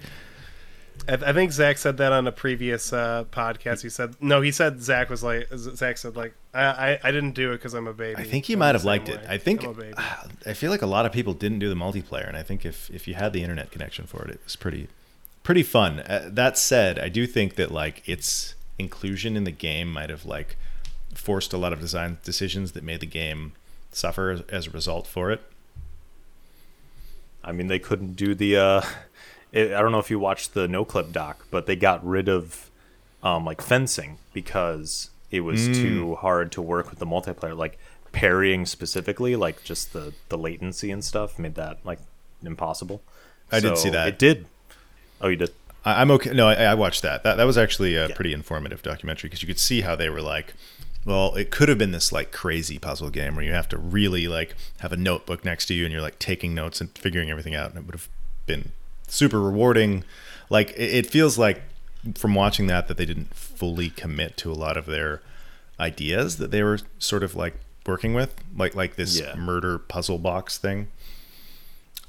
[1.09, 3.83] I, I think Zach said that on a previous uh, podcast.
[3.83, 4.41] He said no.
[4.41, 7.75] He said Zach was like Zach said like I I, I didn't do it because
[7.75, 8.21] I'm a baby.
[8.21, 9.27] I think he might have liked same it.
[9.29, 9.95] I think I'm a baby.
[10.47, 12.91] I feel like a lot of people didn't do the multiplayer, and I think if
[12.91, 14.89] if you had the internet connection for it, it was pretty
[15.43, 16.01] pretty fun.
[16.01, 20.25] Uh, that said, I do think that like its inclusion in the game might have
[20.25, 20.57] like
[21.15, 23.53] forced a lot of design decisions that made the game
[23.93, 25.41] suffer as, as a result for it.
[27.45, 28.57] I mean, they couldn't do the.
[28.57, 28.83] Uh,
[29.53, 32.71] it, I don't know if you watched the Noclip doc, but they got rid of
[33.23, 35.75] um, like fencing because it was Mm.
[35.75, 37.57] too hard to work with the multiplayer.
[37.57, 37.79] Like
[38.13, 41.99] parrying specifically, like just the the latency and stuff made that like
[42.45, 43.03] impossible.
[43.51, 44.09] I did see that.
[44.09, 44.47] It did.
[45.21, 45.53] Oh, you did.
[45.85, 46.33] I, I'm okay.
[46.33, 47.23] No, I, I watched that.
[47.25, 48.15] That that was actually a Yeah.
[48.15, 50.55] pretty informative documentary because you could see how they were like,
[51.05, 54.29] well, it could have been this like crazy puzzle game where you have to really
[54.29, 57.55] like have a notebook next to you and you're like taking notes and figuring everything
[57.55, 58.09] out, and it would have
[58.47, 58.73] been
[59.09, 60.05] super rewarding.
[60.51, 61.63] Like it, it feels like
[62.15, 65.21] from watching that that they didn't fully commit to a lot of their
[65.81, 67.55] ideas that they were sort of like
[67.87, 69.35] working with, like like this Yeah.
[69.35, 70.89] murder puzzle box thing.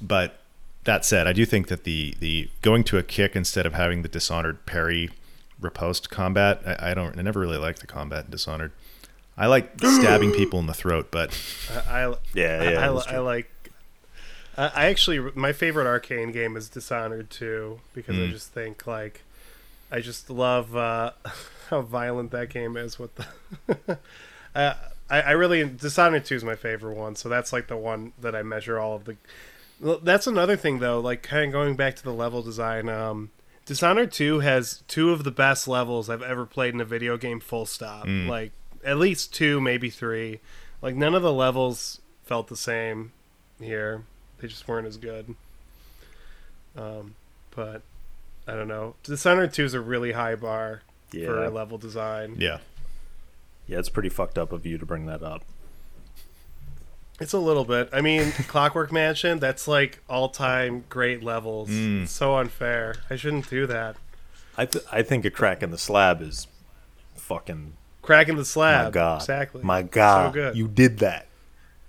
[0.00, 0.40] But
[0.84, 4.02] that said, I do think that the the going to a kick instead of having
[4.02, 5.10] the Dishonored parry
[5.60, 8.72] riposte combat, I, I don't, I never really liked the combat in Dishonored.
[9.36, 11.36] I like stabbing people in the throat, but
[11.88, 13.50] I, I Yeah, I, yeah, I, that's I like.
[14.56, 18.30] I I actually my favorite Arkane game is Dishonored 2 because I Mm.
[18.30, 19.22] just think like
[19.90, 21.12] I just love uh,
[21.70, 23.98] how violent that game is with the.
[24.54, 24.74] uh,
[25.10, 28.34] I, I really Dishonored 2 is my favorite one, so that's like the one that
[28.36, 29.16] I measure all of the.
[30.02, 32.88] That's another thing though, like kind of going back to the level design.
[32.88, 33.30] Um,
[33.66, 37.40] Dishonored 2 has two of the best levels I've ever played in a video game.
[37.40, 38.06] Full stop.
[38.06, 38.28] Mm.
[38.28, 38.52] Like
[38.84, 40.40] at least two, maybe three.
[40.82, 43.12] Like none of the levels felt the same
[43.60, 44.04] here.
[44.40, 45.34] They just weren't as good.
[46.76, 47.14] Um,
[47.54, 47.82] but
[48.46, 48.96] I don't know.
[49.02, 50.82] Dishonored 2 is a really high bar
[51.26, 52.36] for level design.
[52.38, 52.58] yeah,
[53.66, 55.42] Yeah, it's pretty fucked up of you to bring that up.
[57.20, 57.88] It's a little bit.
[57.92, 61.70] I mean, Clockwork Mansion, that's like all-time great levels.
[61.70, 62.02] Mm.
[62.04, 62.96] It's so unfair.
[63.08, 63.96] I shouldn't do that.
[64.56, 66.46] I th- I think a crack in the slab is
[67.16, 68.86] fucking Cracking the slab.
[68.86, 69.20] my god.
[69.22, 69.62] Exactly.
[69.62, 70.28] My god.
[70.28, 70.56] So good.
[70.56, 71.26] You did that.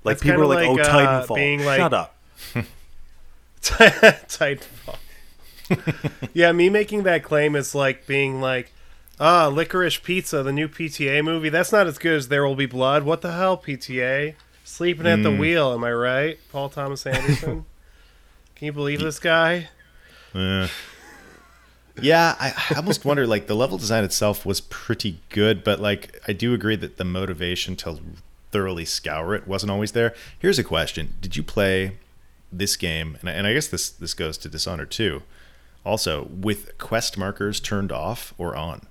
[0.03, 2.15] Like people are like, like, "Oh, uh, Titanfall." being like- Shut up.
[3.61, 4.97] Titanfall.
[6.33, 8.71] yeah, me making that claim is like being like,
[9.19, 11.49] ah, Licorice Pizza, the new PTA movie.
[11.49, 13.03] That's not as good as There Will Be Blood.
[13.03, 14.35] What the hell, PTA?
[14.65, 15.39] Sleeping at the Mm.
[15.39, 16.39] wheel, am I right?
[16.51, 17.65] Paul Thomas Anderson.
[18.55, 19.69] Can you believe this guy?
[20.33, 20.67] Uh,
[22.01, 22.35] yeah.
[22.39, 26.33] I, I almost wonder like the level design itself was pretty good, but like I
[26.33, 27.99] do agree that the motivation to
[28.51, 30.13] thoroughly scour it wasn't always there.
[30.39, 31.97] Here's a question: Did you play
[32.51, 33.17] this game?
[33.21, 35.21] And I, and I guess this this goes to Dishonored too.
[35.85, 38.87] Also, with quest markers turned off or on?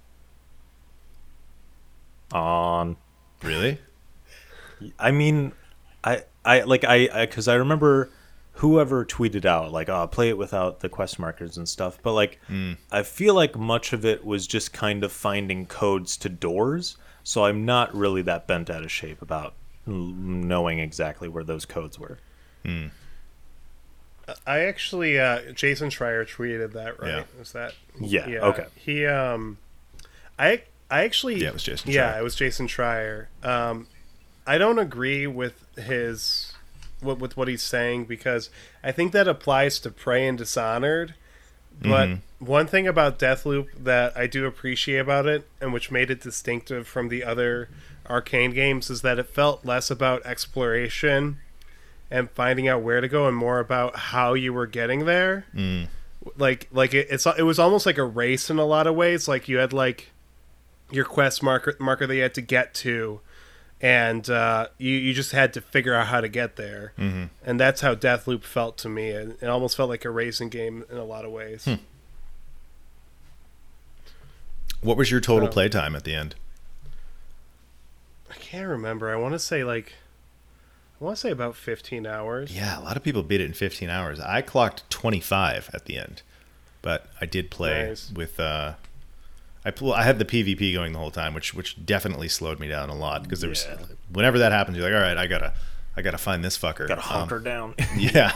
[2.32, 2.96] On
[3.42, 3.78] Really?
[4.98, 5.52] I mean,
[6.04, 8.10] I I like I because I, remember
[8.52, 12.38] whoever tweeted out like, "Oh, play it without the quest markers and stuff." But like,
[12.92, 16.96] I feel like much of it was just kind of finding codes to doors.
[17.22, 19.54] So I'm not really that bent out of shape about
[19.86, 22.18] knowing exactly where those codes were.
[24.46, 27.16] I actually, uh, Jason Schreier tweeted that, right?
[27.16, 27.24] Yeah.
[27.38, 27.74] Was that?
[28.00, 28.38] Yeah, yeah.
[28.40, 28.66] okay.
[28.76, 29.58] He, um,
[30.38, 33.26] I, I actually, Yeah, it was Jason Yeah, it was Jason Schreier.
[33.42, 33.86] Um,
[34.46, 36.52] I don't agree with his,
[37.02, 38.50] with, with what he's saying because
[38.82, 41.14] I think that applies to Prey and Dishonored.
[41.82, 42.44] But Mm-hmm.
[42.46, 46.86] one thing about Deathloop that I do appreciate about it, and which made it distinctive
[46.86, 47.68] from the other
[48.08, 51.38] Arkane games, is that it felt less about exploration
[52.12, 55.46] and finding out where to go, and more about how you were getting there.
[55.52, 55.88] Mm.
[56.38, 59.26] Like, like it, it's it was almost like a race in a lot of ways.
[59.26, 60.10] Like you had like
[60.92, 63.20] your quest marker marker that you had to get to,
[63.80, 66.92] and uh, you you just had to figure out how to get there.
[66.98, 67.30] Mhm.
[67.44, 69.08] And that's how Deathloop felt to me.
[69.10, 71.64] It, it almost felt like a racing game in a lot of ways.
[71.64, 71.74] Hmm.
[74.80, 76.34] What was your total So- playtime at the end?
[78.30, 79.10] I can't remember.
[79.12, 79.92] I want to say like,
[81.00, 82.54] I I want to say about 15 hours.
[82.54, 84.20] Yeah, a lot of people beat it in 15 hours.
[84.20, 86.22] I clocked 25 at the end,
[86.82, 88.10] but I did play Nice.
[88.12, 88.38] with.
[88.40, 88.74] Uh,
[89.64, 92.68] I pl- I had the PvP going the whole time, which which definitely slowed me
[92.68, 93.76] down a lot because there was Yeah.
[94.12, 95.54] whenever that happens, you're like, all right, I gotta
[95.96, 96.86] I gotta find this fucker.
[96.88, 97.74] Got to Um, hunker down.
[97.96, 98.32] yeah,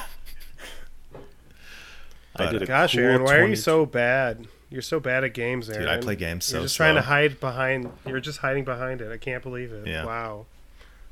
[2.36, 4.46] I did a Gosh, cool Aaron, why are you so bad?
[4.70, 5.82] You're so bad at games, Aaron.
[5.82, 7.90] Dude, I play games so You're just trying to hide behind.
[8.06, 9.10] You're just hiding behind it.
[9.10, 9.86] I can't believe it.
[9.86, 10.04] Yeah.
[10.04, 10.46] Wow.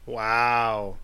[0.04, 0.96] Wow.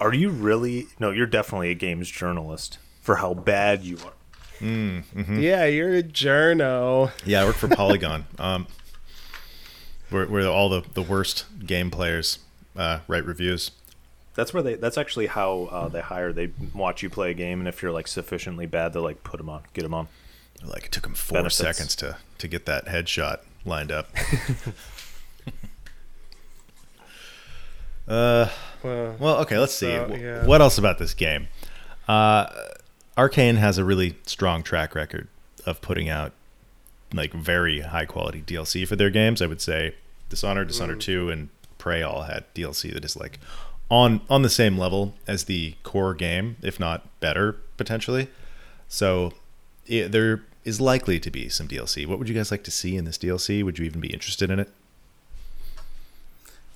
[0.00, 0.88] Are you really?
[0.98, 4.12] No, you're definitely a games journalist for how bad you are.
[4.60, 5.40] Mm-hmm.
[5.40, 7.10] Yeah, you're a journo.
[7.24, 7.42] yeah.
[7.42, 8.26] I work for Polygon.
[8.38, 8.66] um,
[10.10, 12.38] where where all the the worst game players
[12.76, 13.70] uh, write reviews.
[14.34, 14.74] That's where they.
[14.76, 16.32] That's actually how uh, they hire.
[16.32, 19.38] They watch you play a game, and if you're like sufficiently bad, they're like, put
[19.38, 20.06] them on, get them on.
[20.64, 21.56] Like it took him four Benefits.
[21.56, 24.08] seconds to to get that headshot lined up.
[28.08, 28.48] uh,
[28.82, 29.58] Well, well, okay.
[29.58, 29.86] Let's see.
[29.86, 30.46] So, yeah.
[30.46, 31.48] What else about this game?
[32.06, 32.46] Uh,
[33.18, 35.26] Arkane has a really strong track record
[35.66, 36.32] of putting out
[37.12, 39.42] like very high quality DLC for their games.
[39.42, 39.96] I would say
[40.28, 41.02] Dishonored, Dishonored mm.
[41.02, 43.40] Two, and Prey all had DLC that is like
[43.90, 48.28] on on the same level as the core game, if not better potentially.
[48.86, 49.32] So
[49.86, 52.06] it, there is likely to be some DLC.
[52.06, 53.64] What would you guys like to see in this DLC?
[53.64, 54.70] Would you even be interested in it?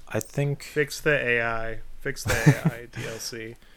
[0.08, 0.64] I think.
[0.64, 1.78] fix the AI.
[2.00, 3.54] Fix the AI DLC.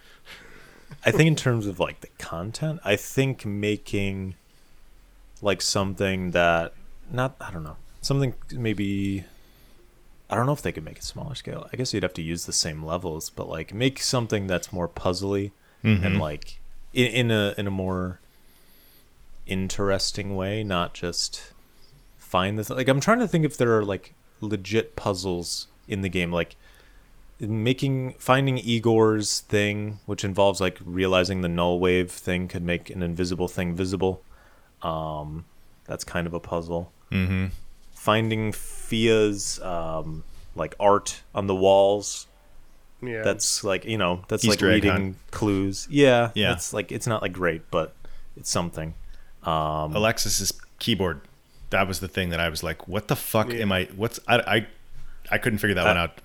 [1.05, 4.35] I think in terms of like the content, I think making
[5.41, 6.73] like something that
[7.11, 9.25] not I don't know something maybe
[10.29, 11.69] I don't know if they could make it smaller scale.
[11.71, 14.87] I guess you'd have to use the same levels, but like make something that's more
[14.87, 15.51] puzzly
[15.83, 16.19] and mm-hmm.
[16.19, 16.59] like
[16.93, 18.19] in, in a in a more
[19.45, 21.53] interesting way, not just
[22.17, 22.69] find this.
[22.69, 26.55] Like I'm trying to think if there are like legit puzzles in the game, like
[27.39, 33.01] making finding Igor's thing, which involves like realizing the null wave thing could make an
[33.03, 34.21] invisible thing visible.
[34.81, 35.45] Um,
[35.85, 36.91] that's kind of a puzzle.
[37.11, 37.47] Mm-hmm.
[37.93, 40.23] Finding Fia's um,
[40.55, 42.27] like art on the walls.
[43.01, 43.21] Yeah.
[43.23, 45.17] That's like you know that's Easter like reading hunt.
[45.31, 45.87] clues.
[45.89, 46.53] Yeah, Yeah.
[46.53, 47.93] It's like it's not like great, but
[48.37, 48.93] it's something.
[49.43, 51.21] Um, Aleksis's keyboard.
[51.71, 53.59] That was the thing that I was like, "What the fuck Yeah.
[53.59, 53.89] am I?
[53.95, 54.67] What's I I,
[55.31, 56.21] I couldn't figure that one Uh, out."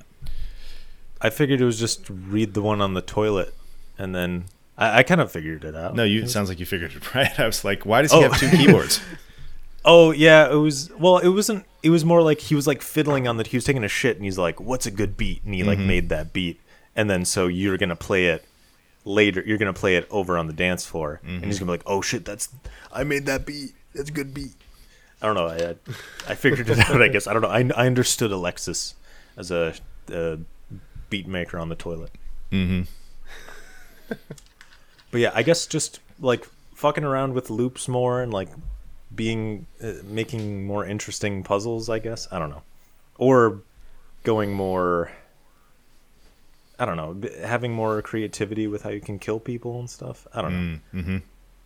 [1.20, 3.54] I figured it was just read the one on the toilet,
[3.98, 4.46] and then
[4.78, 5.94] I, I kind of figured it out.
[5.94, 6.22] No, you.
[6.22, 7.38] It sounds like you figured it right.
[7.38, 8.22] I was like, "Why does he Oh.
[8.22, 9.00] have two keyboards?"
[9.83, 10.90] Oh yeah, it was.
[10.98, 11.64] Well, it wasn't.
[11.83, 13.46] It was more like he was like fiddling on that.
[13.46, 15.78] He was taking a shit, and he's like, "What's a good beat?" And he like
[15.78, 15.87] mm-hmm.
[15.87, 16.61] made that beat,
[16.94, 18.44] and then so you're gonna play it
[19.06, 19.42] later.
[19.46, 21.64] You're gonna play it over on the dance floor, and he's mm-hmm.
[21.64, 22.50] gonna be like, "Oh shit, that's
[22.92, 23.72] I made that beat.
[23.94, 24.52] That's a good beat."
[25.22, 25.46] I don't know.
[25.48, 25.76] I
[26.30, 27.00] I figured it out.
[27.00, 27.48] I guess I don't know.
[27.48, 28.94] I I understood Aleksis
[29.38, 29.74] as a,
[30.12, 30.38] a
[31.11, 32.12] beat maker on the toilet.
[32.51, 32.83] mm-hmm.
[35.11, 38.49] But yeah, I guess just like fucking around with loops more and like
[39.14, 41.88] being uh, making more interesting puzzles.
[41.88, 42.62] I guess I don't know,
[43.18, 43.61] or
[44.23, 45.11] going more.
[46.79, 50.27] I don't know, having more creativity with how you can kill people and stuff.
[50.33, 51.16] I don't know, Mm-hmm.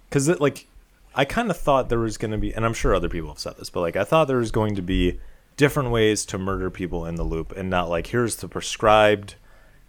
[0.09, 0.67] because it like
[1.15, 3.39] I kind of thought there was going to be, and I'm sure other people have
[3.39, 5.21] said this, but like I thought there was going to be
[5.57, 9.37] different ways to murder people in the loop, and not like here's the prescribed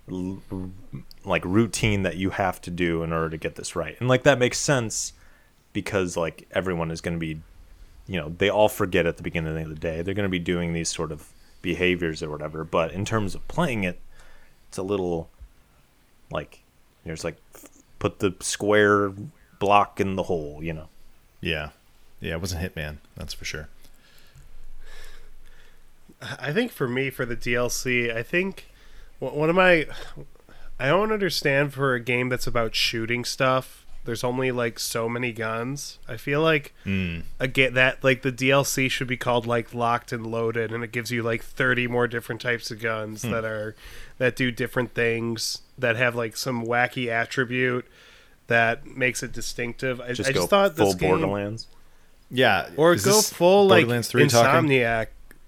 [0.07, 3.95] like routine that you have to do in order to get this right.
[3.99, 5.13] And like that makes sense
[5.73, 7.41] because like everyone is going to be
[8.07, 10.01] you know, they all forget at the beginning of the day.
[10.01, 13.47] They're going to be doing these sort of behaviors or whatever, but in terms of
[13.47, 13.99] playing it,
[14.69, 15.29] it's a little
[16.31, 16.61] like
[17.03, 17.37] there's like
[17.99, 19.11] put the square
[19.59, 20.89] block in the hole, you know.
[21.41, 21.69] Yeah,
[22.19, 22.33] yeah.
[22.33, 22.97] It wasn't Hitman.
[23.15, 23.69] That's for sure.
[26.21, 28.67] I think for me, for the DLC, I think
[29.19, 29.85] one one of my.
[30.79, 33.85] I don't understand for a game that's about shooting stuff.
[34.03, 35.97] There's only like so many guns.
[36.07, 37.23] I feel like Mm.
[37.39, 40.91] a get that like the DLC should be called like locked and loaded, and it
[40.91, 43.31] gives you like 30 more different types of guns Hmm.
[43.31, 43.75] that are
[44.17, 47.85] that do different things that have like some wacky attribute
[48.47, 49.99] that makes it distinctive.
[50.01, 51.67] I Just I go just thought full this game, Borderlands.
[52.29, 54.69] Yeah, or is go full like Borderlands 3 talking?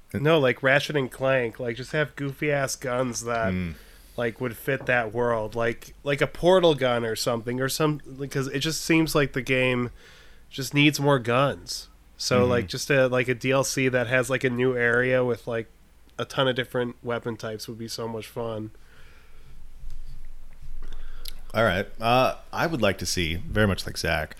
[0.14, 1.60] No, like Ratchet and Clank.
[1.60, 3.72] Like just have goofy ass guns that Hmm.
[4.16, 5.54] like would fit that world.
[5.56, 9.42] Like like a portal gun or something or some because it just seems like the
[9.42, 9.92] game
[10.50, 11.90] just needs more guns.
[12.18, 12.50] So Mm-hmm.
[12.50, 15.68] like just a like a DLC that has like a new area with like
[16.18, 18.72] a ton of different weapon types would be so much fun.
[21.54, 21.88] All right.
[22.00, 24.36] Uh, I would like to see very much like Zach,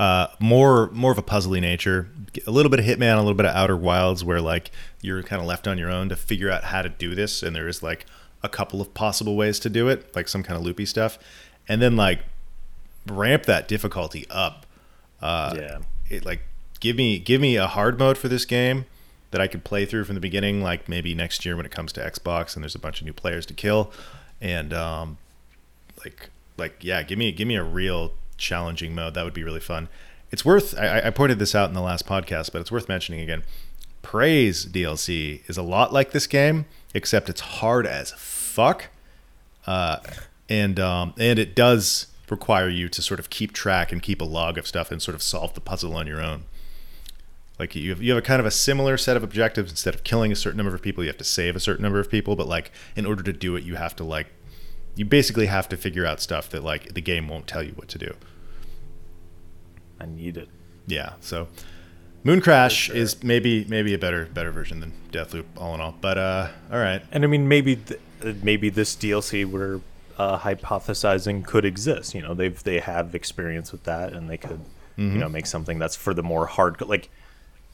[0.00, 2.08] uh, more more of a puzzly nature,
[2.46, 4.70] a little bit of Hitman, a little bit of Outer Wilds, where like
[5.02, 7.54] you're kind of left on your own to figure out how to do this, and
[7.54, 8.06] there is like
[8.42, 11.18] a couple of possible ways to do it, like some kind of loopy stuff,
[11.68, 12.20] and then like
[13.06, 14.64] ramp that difficulty up.
[15.20, 15.78] Uh, yeah.
[16.08, 16.40] it like
[16.80, 18.86] give me give me a hard mode for this game
[19.32, 21.92] that I could play through from the beginning, like maybe next year when it comes
[21.92, 23.92] to Xbox and there's a bunch of new players to kill,
[24.40, 25.18] and um,
[26.02, 29.14] like like yeah, give me give me a real challenging mode.
[29.14, 29.88] That would be really fun.
[30.30, 30.76] It's worth.
[30.78, 33.42] I, I pointed this out in the last podcast, but it's worth mentioning again.
[34.02, 38.86] Prey's DLC is a lot like this game, except it's hard as fuck,
[39.66, 39.98] uh,
[40.48, 44.24] and um, and it does require you to sort of keep track and keep a
[44.24, 46.44] log of stuff and sort of solve the puzzle on your own.
[47.58, 49.70] Like you have, you have a kind of a similar set of objectives.
[49.70, 52.00] Instead of killing a certain number of people, you have to save a certain number
[52.00, 52.36] of people.
[52.36, 54.28] But like in order to do it, you have to like
[54.94, 57.88] you basically have to figure out stuff that like the game won't tell you what
[57.88, 58.14] to do.
[60.00, 60.48] I need it.
[60.86, 61.14] Yeah.
[61.20, 61.48] So
[62.24, 65.94] Mooncrash is maybe maybe a better better version than Deathloop all in all.
[66.00, 67.02] But uh all right.
[67.12, 68.00] And I mean, maybe th-
[68.42, 69.80] maybe this DLC we're
[70.18, 72.14] uh, hypothesizing could exist.
[72.14, 74.60] You know, they've they have experience with that, and they could
[74.96, 76.78] you know make something that's for the more hard.
[76.82, 77.08] Like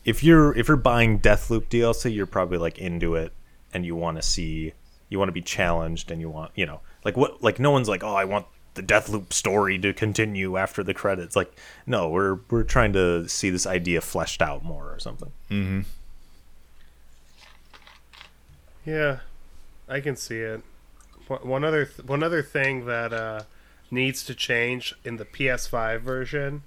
[0.05, 3.33] if you're if you're buying Deathloop DLC, you're probably like into it,
[3.75, 4.75] and you want to see
[5.09, 7.89] you want to be challenged, and you want you know like what like no one's
[7.89, 8.47] like oh I want
[8.77, 11.35] the Deathloop story to continue after the credits.
[11.35, 11.53] Like
[11.87, 15.33] no, we're we're trying to see this idea fleshed out more or something.
[18.85, 19.19] Yeah,
[19.89, 20.63] I can see it.
[21.29, 23.43] One- One other th- one other thing that uh,
[23.91, 26.63] needs to change in the PS5 version,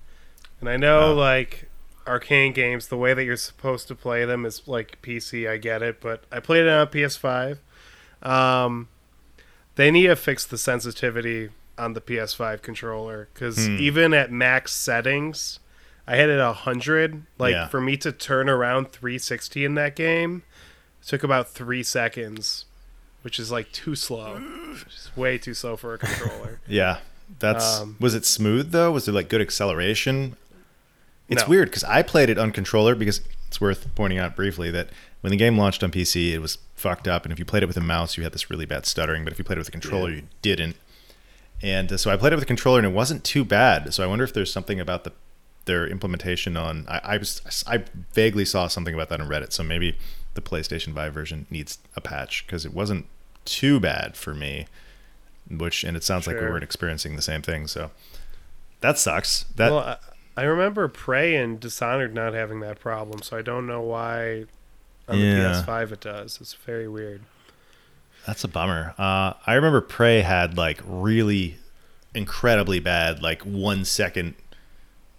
[0.60, 1.70] and I know like
[2.06, 5.50] Arkane games, the way that you're supposed to play them is like PC.
[5.50, 7.60] I get it, but I played it on PS5.
[8.22, 8.90] Um,
[9.76, 11.50] they need to fix the sensitivity
[11.80, 15.60] on the PS5 controller because even at max settings,
[16.06, 17.24] I had it a hundred.
[17.38, 17.68] Like Yeah.
[17.68, 20.44] for me to turn around 360 in that game,
[21.06, 22.66] took about three seconds,
[23.22, 24.42] which is like too slow.
[24.86, 26.60] It's way too slow for a controller.
[26.68, 27.00] Yeah.
[27.40, 28.92] That's Um, was it smooth though?
[28.92, 30.36] Was it like good acceleration?
[31.30, 31.50] It's No.
[31.50, 34.90] weird because I played it on controller because it's worth pointing out briefly that
[35.22, 37.66] when the game launched on PC, it was fucked up, and if you played it
[37.68, 39.24] with a mouse, you had this really bad stuttering.
[39.26, 40.76] But if you played it with a controller, you didn't.
[41.62, 43.94] And uh, so I played it with a controller, and it wasn't too bad.
[43.94, 45.12] So I wonder if there's something about the
[45.66, 46.86] their implementation on.
[46.88, 47.84] I, I was I
[48.14, 49.52] vaguely saw something about that on Reddit.
[49.52, 49.98] So maybe
[50.34, 53.06] the PlayStation 5 version needs a patch because it wasn't
[53.46, 54.68] too bad for me.
[55.50, 57.68] Which and it sounds like we weren't experiencing the same thing.
[57.68, 57.92] So
[58.82, 59.46] that sucks.
[59.56, 59.98] That well, I,
[60.38, 64.46] I remember Prey and Dishonored not having that problem, so I don't know why
[65.08, 65.52] on Yeah.
[65.52, 66.38] the PS5 it does.
[66.40, 67.24] It's very weird.
[68.30, 68.94] That's a bummer.
[68.96, 71.58] Uh, I remember Prey had like really
[72.14, 74.36] incredibly bad, like one second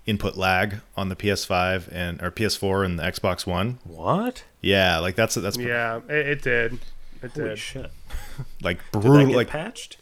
[0.06, 3.80] input lag on the PS5 and or PS4 and the Xbox One.
[3.82, 4.44] What?
[4.60, 6.74] Yeah, like that's that's Yeah, it, it did.
[7.20, 7.58] It Holy did.
[7.58, 7.90] shit!
[8.62, 9.26] like Did brutal.
[9.26, 9.96] get Like patched?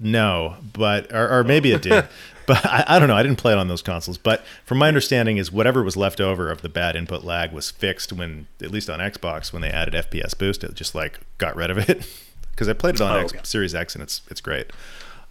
[0.00, 2.08] no, but or, or maybe it did,
[2.46, 3.16] but I, I don't know.
[3.16, 4.18] I didn't play it on those consoles.
[4.18, 7.70] But from my understanding, is whatever was left over of the bad input lag was
[7.70, 10.64] fixed when, at least on Xbox, when they added FPS boost.
[10.64, 12.04] It just like got rid of it
[12.60, 13.40] because I played it on Oh, X, okay.
[13.42, 14.66] Series X and it's it's great.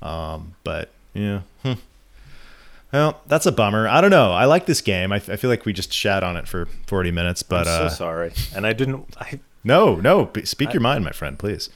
[0.02, 1.42] Um, but yeah.
[1.62, 1.74] Hmm.
[2.92, 3.88] Well, that's a bummer.
[3.88, 4.32] I don't know.
[4.32, 5.12] I like this game.
[5.12, 7.90] I, I feel like we just shat on it for 40 minutes, but I'm uh,
[7.90, 9.16] so sorry, and I didn't.
[9.20, 10.32] I no, no.
[10.44, 11.70] Speak your mind, my friend, please.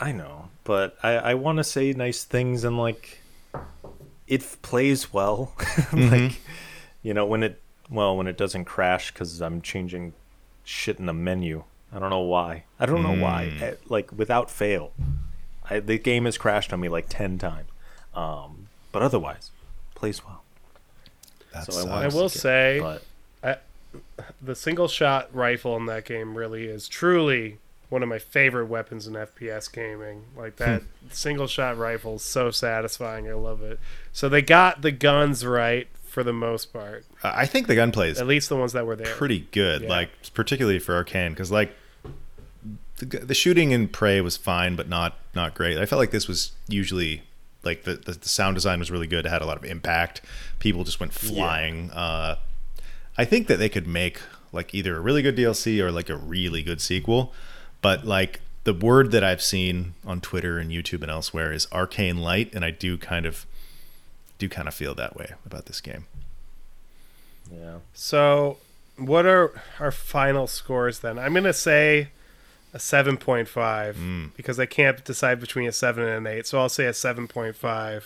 [0.00, 3.20] I know, but I I want to say nice things and like
[4.26, 5.52] it plays well.
[5.92, 6.40] like
[7.02, 10.14] you know when it well when it doesn't crash because I'm changing
[10.64, 11.64] shit in the menu.
[11.92, 12.64] I don't know why.
[12.80, 13.52] I don't know why.
[13.60, 14.92] Eh, Like without fail,
[15.68, 17.68] I, the game has crashed on me like ten times.
[18.14, 19.50] Um, but otherwise,
[19.94, 20.42] plays well.
[21.52, 23.02] That So I want I will to- say But
[24.42, 27.58] the single shot rifle in that game really is truly
[27.88, 30.24] one of my favorite weapons in FPS gaming.
[30.36, 33.28] Like that single shot rifle is so satisfying.
[33.28, 33.78] I love it.
[34.12, 35.86] So they got the guns right
[36.16, 38.96] for the most part, I think the gunplay is at least the ones that were
[38.96, 39.14] there.
[39.16, 39.88] pretty good, Yeah.
[39.90, 41.76] like particularly for Arkane, because like
[42.96, 45.76] the, the shooting in Prey was fine, but not not great.
[45.76, 47.22] I felt like this was usually
[47.64, 49.26] like the, the, the sound design was really good.
[49.26, 50.22] It had a lot of impact.
[50.58, 51.90] People just went flying.
[51.90, 52.36] Uh,
[53.18, 54.20] I think that they could make
[54.52, 57.34] like either a really good DLC or like a really good sequel,
[57.82, 62.18] but like the word that I've seen on Twitter and YouTube and elsewhere is Arkane
[62.20, 63.44] light, and I do kind of
[64.38, 66.06] do kind of feel that way about this game.
[67.50, 68.58] yeah, So,
[68.98, 71.18] what are our final scores then?
[71.18, 72.08] I'm gonna say
[72.74, 73.46] a 7.5
[73.94, 74.30] mm.
[74.36, 76.46] because I can't decide between a seven and an eight.
[76.46, 78.02] So I'll say a 7.5.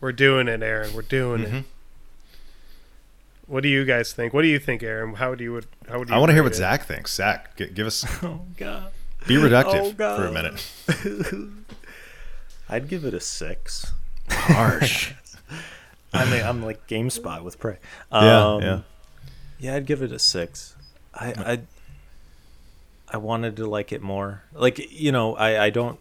[0.00, 0.92] We're doing it, Aaron.
[0.94, 1.48] We're doing it.
[1.48, 1.60] Mm-hmm.
[3.46, 4.32] What do you guys think?
[4.32, 5.14] What do you think, Aaron?
[5.14, 6.14] How would you would how would you?
[6.14, 6.56] I want to hear what it?
[6.56, 7.12] Zach thinks.
[7.14, 8.92] Zach, g- give us oh god.
[9.26, 10.16] Be reductive Oh, God.
[10.16, 11.52] for a minute.
[12.68, 13.92] I'd give it a six.
[14.32, 15.12] Harsh.
[16.12, 17.78] I mean, I'm like GameSpot with Prey.
[18.12, 18.80] Yeah, Um, yeah.
[19.58, 20.74] Yeah, I'd give it a six.
[21.14, 21.60] I I
[23.12, 24.42] I wanted to like it more.
[24.52, 25.98] Like you know, I I don't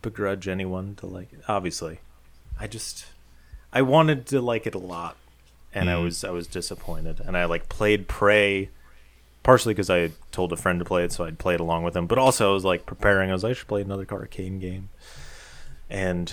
[0.00, 1.40] begrudge anyone to like it.
[1.48, 2.00] Obviously,
[2.58, 3.06] I just
[3.72, 5.16] I wanted to like it a lot,
[5.74, 6.04] and I Mhm.
[6.04, 7.20] was I was disappointed.
[7.24, 8.70] And I like played Prey
[9.42, 11.82] partially because I had told a friend to play it, so I'd play it along
[11.82, 12.06] with him.
[12.06, 13.28] But also, I was like preparing.
[13.30, 14.88] I was like, I should play another Arkane game,
[15.90, 16.32] and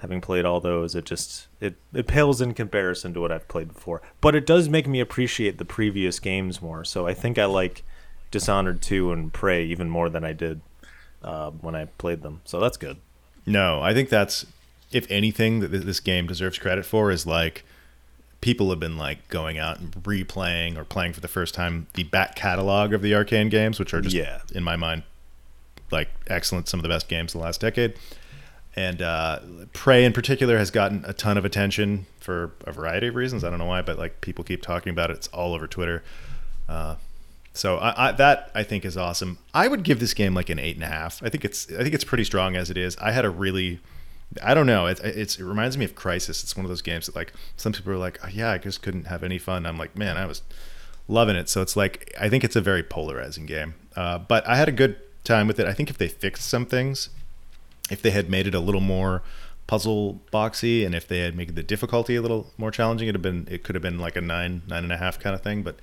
[0.00, 3.68] having played all those it just it, it pales in comparison to what i've played
[3.72, 7.44] before but it does make me appreciate the previous games more so i think i
[7.44, 7.82] like
[8.30, 10.60] dishonored 2 and prey even more than i did
[11.22, 12.96] uh, when i played them so that's good
[13.46, 14.46] No, I think that's
[14.92, 17.64] if anything that this game deserves credit for is like
[18.40, 22.04] people have been like going out and replaying or playing for the first time the
[22.04, 24.40] back catalog of the Arkane games, which are just Yeah.
[24.54, 25.02] in my mind
[25.90, 27.94] like excellent, some of the best games of the last decade.
[28.76, 29.40] And uh,
[29.72, 33.42] Prey in particular has gotten a ton of attention for a variety of reasons.
[33.42, 35.16] I don't know why, but like people keep talking about it.
[35.16, 36.04] It's all over Twitter.
[36.68, 36.96] Uh,
[37.52, 39.38] so I, I, that I think is awesome.
[39.52, 41.22] I would give this game like an eight and a half.
[41.22, 42.96] I think it's I think it's pretty strong as it is.
[42.98, 43.80] I had a really
[44.42, 44.86] I don't know.
[44.86, 46.42] It's, it's it reminds me of Crysis.
[46.42, 48.82] It's one of those games that like some people are like, oh, yeah, I just
[48.82, 49.66] couldn't have any fun.
[49.66, 50.42] I'm like, man, I was
[51.08, 51.48] loving it.
[51.48, 53.74] So it's like I think it's a very polarizing game.
[53.96, 55.66] Uh, but I had a good time with it.
[55.66, 57.10] I think if they fixed some things,
[57.90, 59.22] if they had made it a little more
[59.66, 63.22] puzzle boxy, and if they had made the difficulty a little more challenging, it'd have
[63.22, 65.62] been it could have been like a nine nine and a half kind of thing.
[65.62, 65.76] But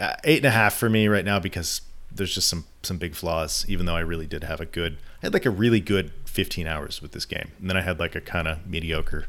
[0.00, 3.14] uh, eight and a half for me right now because there's just some some big
[3.14, 3.64] flaws.
[3.68, 6.66] Even though I really did have a good, I had like a really good 15
[6.66, 9.26] hours with this game, and then I had like a kind of mediocre,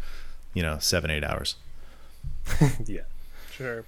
[0.53, 1.55] you know, seven eight hours.
[2.85, 3.01] yeah
[3.55, 3.85] Sure.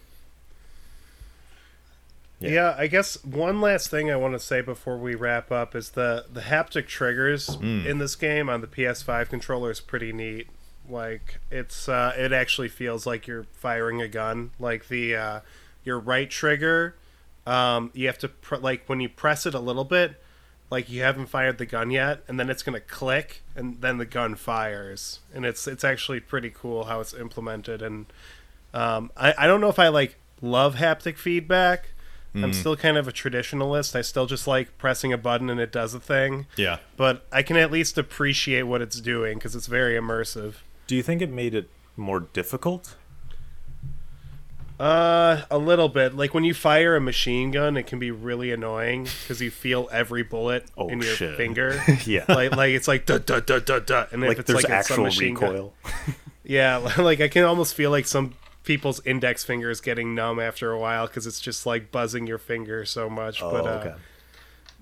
[2.39, 2.49] Yeah.
[2.51, 2.75] Yeah.
[2.77, 6.25] I guess one last thing I want to say before we wrap up is the
[6.31, 7.49] the haptic triggers
[7.87, 10.47] in this game on the PS5 controller is pretty neat.
[10.89, 14.51] Like it's uh, it actually feels like you're firing a gun.
[14.59, 15.39] Like the uh,
[15.83, 16.95] your right trigger,
[17.45, 20.21] um, you have to pr- like when you press it a little bit,
[20.69, 24.05] like you haven't fired the gun yet, and then it's gonna click, and then the
[24.05, 27.81] gun fires, and it's it's actually pretty cool how it's implemented.
[27.81, 28.05] And
[28.73, 31.89] um, I I don't know if I like love haptic feedback.
[32.43, 33.95] I'm still kind of a traditionalist.
[33.95, 36.45] I still just like pressing a button and it does a thing.
[36.55, 36.77] Yeah.
[36.95, 40.55] But I can at least appreciate what it's doing because it's very immersive.
[40.87, 42.95] do you think it made it more difficult
[44.79, 46.15] Uh, a little bit.
[46.15, 49.89] Like when you fire a machine gun, it can be really annoying because you feel
[49.91, 51.35] every bullet Oh, in your shit.
[51.35, 51.81] finger.
[52.05, 54.63] yeah like, like it's like da da da da da, and if like it's there's
[54.63, 55.73] like a actual submachine gun- recoil
[56.43, 58.35] Yeah, like I can almost feel like some
[58.67, 62.85] people's index fingers getting numb after a while because it's just like buzzing your finger
[62.85, 63.41] so much.
[63.41, 63.93] oh but uh, okay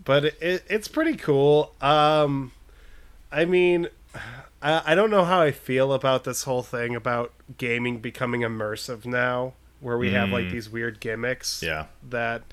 [0.04, 1.74] but it, it, it's pretty cool.
[1.82, 2.52] Um,
[3.32, 3.88] I mean,
[4.62, 9.06] I, I don't know how I feel about this whole thing about gaming becoming immersive
[9.06, 11.64] now, where we have like these weird gimmicks.
[11.64, 11.86] Yeah.
[12.08, 12.44] That,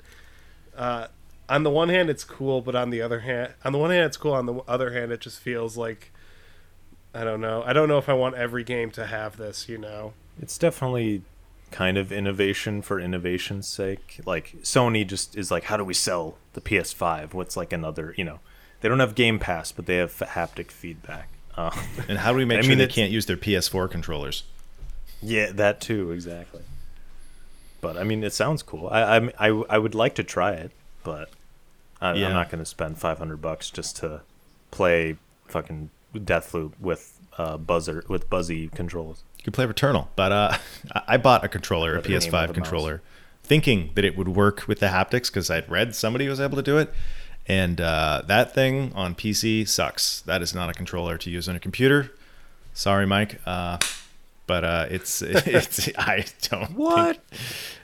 [0.75, 1.07] uh,
[1.49, 4.05] on the one hand, it's cool, but on the other hand, on the one hand,
[4.05, 4.33] it's cool.
[4.33, 6.11] On the other hand, it just feels like,
[7.13, 7.63] I don't know.
[7.65, 9.67] I don't know if I want every game to have this.
[9.67, 10.13] You know.
[10.41, 11.21] It's definitely
[11.71, 14.19] kind of innovation for innovation's sake.
[14.25, 17.33] Like Sony just is like, how do we sell the PS5?
[17.33, 18.39] What's like another, you know,
[18.81, 21.29] they don't have Game Pass, but they have haptic feedback.
[21.55, 21.71] Uh,
[22.07, 24.43] And how do we make I sure mean, they can't use their PS4 controllers?
[25.21, 26.61] yeah, that too, exactly.
[27.81, 28.87] But I mean, it sounds cool.
[28.89, 30.71] I I I, I would like to try it,
[31.03, 31.29] but
[32.01, 32.27] I, Yeah.
[32.27, 34.21] I'm not going to spend 500 bucks just to
[34.71, 35.17] play
[35.47, 39.23] fucking Deathloop with uh, buzzer with buzzy controls.
[39.37, 40.57] You could play Returnal, but uh,
[40.93, 42.51] I- I bought a controller, a Or the name of the PS5 mouse.
[42.53, 43.01] controller,
[43.43, 46.63] thinking that it would work with the haptics because I'd read somebody was able to
[46.63, 46.93] do it,
[47.47, 50.21] and uh, that thing on PC sucks.
[50.21, 52.11] That is not a controller to use on a computer.
[52.73, 53.77] Sorry, Mike, uh,
[54.47, 57.17] but uh, it's it's I don't What?
[57.29, 57.41] think-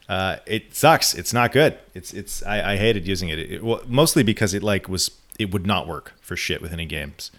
[0.10, 1.14] uh, it sucks.
[1.14, 1.78] It's not good.
[1.94, 3.38] It's it's I, I hated using it.
[3.38, 6.86] it well, mostly because it like was it would not work for shit with any
[6.86, 7.30] games.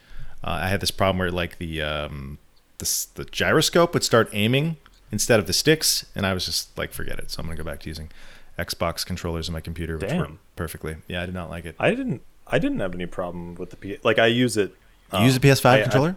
[0.43, 2.39] Uh, I had this problem where like the um,
[2.79, 4.77] the the gyroscope would start aiming
[5.13, 7.31] instead of the sticks, and I was just like, forget it.
[7.31, 8.11] So I'm gonna go back to using
[8.59, 10.39] Xbox controllers on my computer, which work Damn.
[10.57, 10.97] perfectly.
[11.09, 11.75] Yeah, I did not like it.
[11.79, 13.99] I didn't I didn't have any problem with the P.
[14.03, 14.75] Like I use it.
[15.13, 16.17] You use a um, PS5 I- I- controller?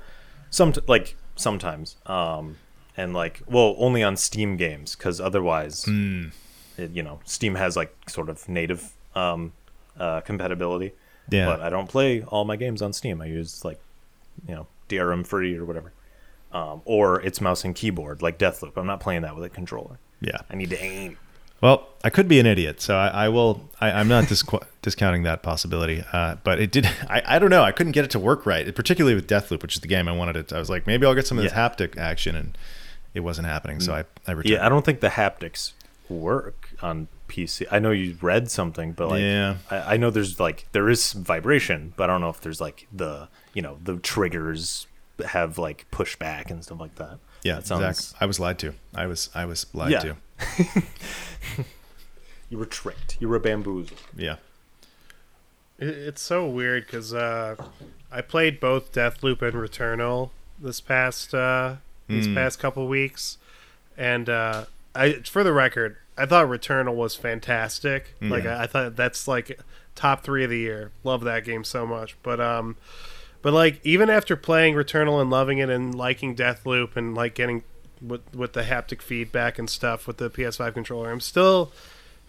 [0.52, 2.58] some like sometimes um
[2.96, 6.28] and like well only on steam games because otherwise Hmm.
[6.78, 9.54] it, you know steam has like sort of native um
[10.00, 10.92] uh compatibility
[11.32, 11.48] Yeah.
[11.48, 13.80] but i don't play all my games on steam i use like
[14.48, 15.92] you know drm free or whatever
[16.52, 19.98] um or it's mouse and keyboard like deathloop i'm not playing that with a controller
[20.22, 20.38] yeah.
[20.50, 21.18] i need to aim
[21.62, 23.70] Well, I could be an idiot, so I, I will.
[23.80, 26.04] I, I'm not disqu- discounting that possibility.
[26.12, 26.86] Uh, but it did.
[27.10, 27.64] I, I don't know.
[27.64, 30.12] I couldn't get it to work right, particularly with Deathloop, which is the game I
[30.12, 30.52] wanted it.
[30.52, 31.70] I was like, maybe I'll get some of this Yeah.
[31.70, 32.58] haptic action, and
[33.14, 33.80] it wasn't happening.
[33.80, 34.56] So I, I returned.
[34.56, 35.72] Yeah, I don't think the haptics
[36.10, 37.66] work on PC.
[37.72, 39.56] I know you read something, but like, Yeah.
[39.72, 42.88] I, I know there's like there is vibration, but I don't know if there's like
[42.92, 44.88] the you know the triggers
[45.28, 47.20] have like pushback and stuff like that.
[47.44, 48.18] yeah, That sounds- exactly.
[48.22, 48.74] I was lied to.
[48.96, 50.00] I was I was lied Yeah.
[50.00, 50.16] to.
[52.50, 53.18] You were tricked.
[53.20, 54.00] You were bamboozled.
[54.16, 54.36] Yeah.
[55.80, 57.56] It's so weird because uh,
[58.12, 60.30] I played both Deathloop and Returnal
[60.60, 61.78] this past uh,
[62.08, 62.36] these Mm.
[62.36, 63.38] past couple weeks,
[63.98, 68.14] and uh, I for the record, I thought Returnal was fantastic.
[68.22, 69.60] Like I, I thought that's like
[69.96, 70.92] top three of the year.
[71.04, 72.16] Love that game so much.
[72.22, 72.78] But um,
[73.44, 77.64] but like even after playing Returnal and loving it and liking Deathloop and like getting
[78.02, 81.72] with with the haptic feedback and stuff with the PS5 controller, I'm still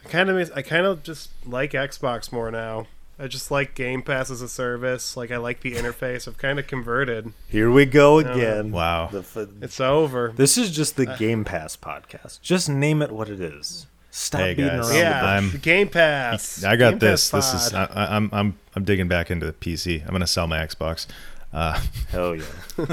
[0.05, 2.87] I kind of miss, I kind of just like Xbox more now.
[3.17, 5.17] I just like Game Pass as a service.
[5.17, 6.27] Like I like the interface.
[6.27, 7.33] I've kind of converted.
[7.49, 8.73] Here we go again.
[8.73, 9.07] Wow.
[9.13, 10.33] The f- It's over.
[10.37, 12.41] this is just the uh, Game Pass podcast.
[12.41, 13.87] Just name it what it is.
[14.17, 14.91] Stop Hey, beating guys.
[14.91, 16.63] around yeah, the I'm- the Game Pass.
[16.63, 17.31] I got Game this.
[17.33, 17.91] Pass This is pod.
[17.93, 20.03] I, I- I'm I'm I'm digging back into the PC.
[20.07, 21.07] I'm gonna sell my Xbox.
[21.53, 22.45] Uh, Hell yeah.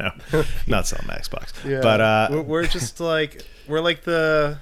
[0.00, 0.10] no,
[0.66, 1.52] not sell my Xbox.
[1.68, 1.80] Yeah.
[1.82, 4.58] But uh, we're, we're just like we're like the.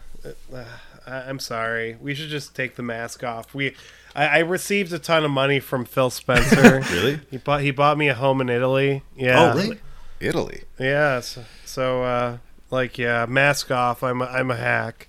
[0.52, 0.64] Uh,
[1.06, 1.96] I- I'm sorry.
[2.00, 3.54] We should just take the mask off.
[3.54, 3.74] We.
[4.16, 6.80] I, I received a ton of money from Phil Spencer.
[6.92, 9.02] really, He bought he bought me a home in Italy.
[9.16, 9.52] Yeah.
[9.52, 9.78] Oh, really?
[10.18, 10.64] Italy.
[10.80, 11.20] Yeah.
[11.20, 12.38] So, so uh,
[12.72, 14.02] like yeah, mask off.
[14.02, 15.06] I'm a, I'm a hack.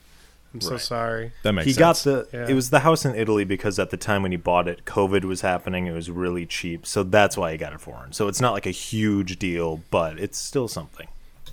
[0.53, 0.81] I'm so Right.
[0.81, 1.31] sorry.
[1.43, 2.03] That makes he sense.
[2.03, 2.47] got the Yeah.
[2.49, 5.23] it was the house in Italy because at the time when he bought it, COVID
[5.23, 5.85] was happening.
[5.85, 8.13] It was really cheap, so that's why he got it foreign.
[8.13, 11.07] So it's not like a huge deal, but it's still something.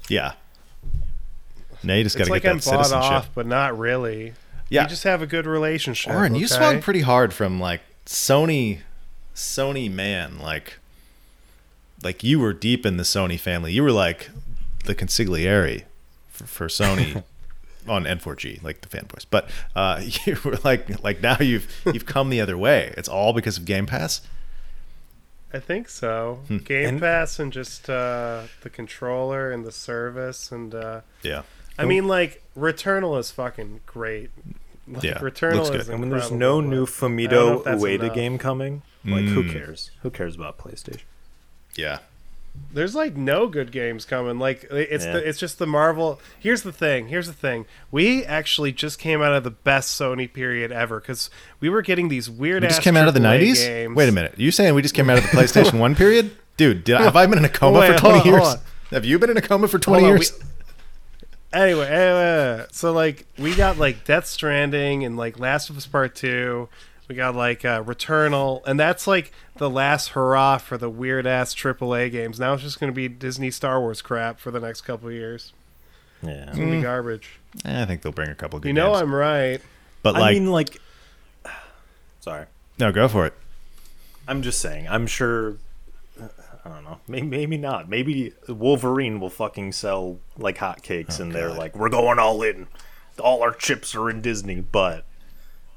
[0.08, 0.32] yeah.
[1.82, 3.12] Now you just got It's to like get I'm that bought citizenship.
[3.12, 4.32] off, but not really.
[4.70, 4.84] Yeah.
[4.84, 6.12] We just have a good relationship.
[6.12, 6.54] Oren, you okay?
[6.56, 8.80] swung pretty hard from like Sony,
[9.34, 10.78] Sony man, like,
[12.02, 13.72] like you were deep in the Sony family.
[13.72, 14.30] You were like
[14.84, 15.82] the consigliere
[16.30, 17.22] for, for Sony
[17.88, 19.24] on N4G, like the fanboys.
[19.30, 22.92] But uh, you were like, like now you've you've come the other way.
[22.96, 24.20] It's all because of Game Pass.
[25.52, 26.40] I think so.
[26.48, 26.58] Hmm.
[26.58, 31.42] Game And- Pass and just uh, the controller and the service and uh, Yeah,
[31.78, 34.30] I mean like Returnal is fucking great.
[34.88, 35.92] Like, Yeah, Returnal looks is good.
[35.92, 38.14] And when there's no but new I don't know Fumito if that's Ueda enough.
[38.14, 39.52] game coming, like who Mm.
[39.52, 39.90] cares?
[40.02, 41.02] Who cares about PlayStation?
[41.76, 41.98] yeah.
[42.72, 44.38] There's like no good games coming.
[44.38, 45.12] Like it's Yeah.
[45.14, 46.20] the, it's just the Marvel.
[46.38, 47.08] Here's the thing.
[47.08, 47.64] Here's the thing.
[47.90, 51.30] We actually just came out of the best Sony period ever because
[51.60, 52.62] we were getting these weird.
[52.62, 53.54] We just ass came out of the '90s.
[53.66, 53.96] Games.
[53.96, 54.34] Wait a minute.
[54.36, 56.84] You saying we just came out of the PlayStation One period, dude?
[56.84, 58.44] Did I, have I been in a coma Wait, for 20 hold on, years?
[58.46, 58.64] hold on.
[58.90, 60.32] Have you been in a coma for 20 Hold on, years?
[60.38, 65.86] we- anyway, anyway, so like we got like Death Stranding and like Last of Us
[65.86, 66.68] Part Two.
[67.08, 71.54] We got like uh, Returnal, and that's like the last hurrah for the weird ass
[71.54, 72.40] AAA games.
[72.40, 75.14] Now it's just going to be Disney Star Wars crap for the next couple of
[75.14, 75.52] years.
[76.22, 76.48] Yeah.
[76.48, 77.38] It's going to be garbage.
[77.64, 79.02] I think they'll bring a couple good You know games.
[79.02, 79.60] I'm right.
[80.02, 80.80] but I like, mean, like,
[82.20, 82.46] sorry.
[82.78, 83.34] no, go for it.
[84.26, 84.88] I'm just saying.
[84.88, 85.58] I'm sure.
[86.20, 86.98] I don't know.
[87.06, 87.88] Maybe, maybe not.
[87.88, 92.66] Maybe Wolverine will fucking sell like hotcakes, and they're like, "We're going all in.
[93.20, 95.04] All our chips are in Disney." But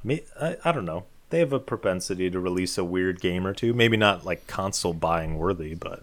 [0.03, 1.03] may, I, I don't know.
[1.29, 3.73] They have a propensity to release a weird game or two.
[3.73, 6.01] Maybe not like console buying worthy, but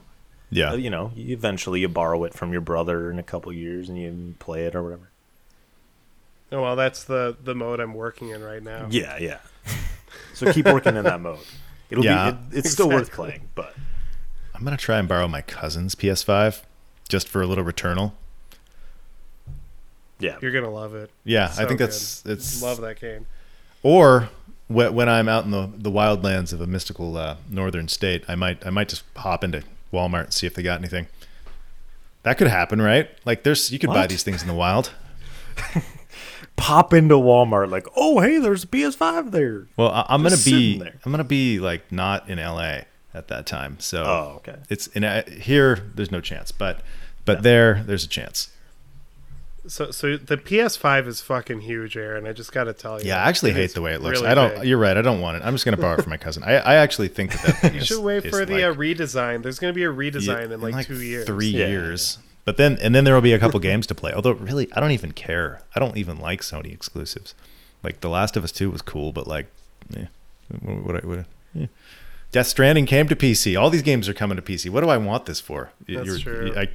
[0.50, 3.98] Yeah, you know, eventually you borrow it from your brother in a couple years and
[3.98, 5.08] you play it or whatever.
[6.52, 8.86] Oh well, that's the the mode I'm working in right now.
[8.88, 9.38] Yeah, yeah.
[10.34, 11.40] so keep working in that mode.
[11.90, 12.30] It'll Yeah.
[12.30, 12.56] be.
[12.56, 13.74] It, it's still worth playing, but
[14.54, 16.62] I'm gonna try and borrow my cousin's PS5
[17.08, 18.12] just for a little Returnal.
[20.18, 20.36] yeah.
[20.40, 21.10] You're gonna love it.
[21.24, 21.90] Yeah, I So think good.
[21.90, 23.26] that's it's Love that game.
[23.82, 28.24] Or wh- when I'm out in the the wildlands of a mystical uh, northern state,
[28.28, 29.62] I might I might just hop into
[29.92, 31.06] Walmart and see if they got anything.
[32.24, 33.08] That could happen, right?
[33.24, 34.92] Like there's you could buy these things in the wild.
[36.56, 39.66] pop into Walmart like, oh hey, there's a PS5 there.
[39.76, 40.94] Well, I, I'm gonna be there.
[41.04, 42.80] I'm gonna be like not in LA
[43.14, 44.56] at that time, so Oh, okay.
[44.68, 45.90] it's in uh, here.
[45.94, 46.80] There's no chance, but
[47.24, 48.50] but there there's a chance.
[49.68, 52.26] So so the PS5 is fucking huge, Aaron.
[52.26, 53.08] I just got to tell you.
[53.08, 54.18] Yeah, I actually hate the way it looks.
[54.20, 54.54] really I don't.
[54.56, 54.64] big.
[54.68, 54.96] You're right.
[54.96, 55.42] I don't want it.
[55.44, 56.42] I'm just gonna borrow it from my cousin.
[56.44, 58.74] I, I actually think that that thing You is- should wait for the like- uh,
[58.74, 59.42] redesign.
[59.42, 61.26] There's going to be a redesign Yeah, in like, two years.
[61.26, 61.66] three Yeah.
[61.66, 62.18] years.
[62.44, 64.12] But then, and then there will be a couple games to play.
[64.12, 65.62] Although, really, I don't even care.
[65.74, 67.34] I don't even like Sony exclusives.
[67.82, 69.46] Like The Last of Us Two was cool, but like,
[69.96, 70.04] eh,
[70.62, 71.24] what, what, what,
[71.60, 71.66] eh.
[72.30, 73.58] Death Stranding came to PC.
[73.60, 74.70] All these games are coming to PC.
[74.70, 75.70] What do I want this for?
[75.88, 76.52] That's true.
[76.56, 76.68] I,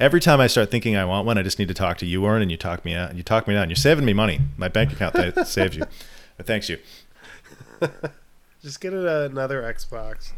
[0.00, 2.22] Every time I start thinking I want one, I just need to talk to you,
[2.22, 3.14] Warren, and you talk me out.
[3.14, 3.68] You talk me down.
[3.68, 4.40] You're saving me money.
[4.56, 5.84] My bank account that saves you.
[6.38, 6.78] But thanks you.
[8.62, 10.32] Just get it another Xbox.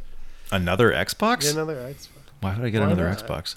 [0.50, 1.42] Another Xbox?
[1.42, 2.08] Get another Xbox.
[2.40, 3.18] Why would I get Why another not?
[3.18, 3.54] Xbox?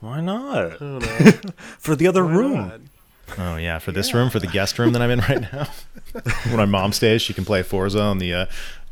[0.00, 0.72] Why not?
[0.74, 1.60] I don't.
[1.78, 2.54] For the other Why room.
[2.68, 2.80] not?
[3.38, 5.68] Oh yeah, for this room, for the guest room that I'm in right now.
[6.46, 8.46] when my mom stays, she can play Forza on the uh,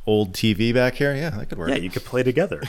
[0.06, 1.12] old TV back here.
[1.12, 1.70] Yeah, that could work.
[1.70, 2.62] Yeah, you could play together.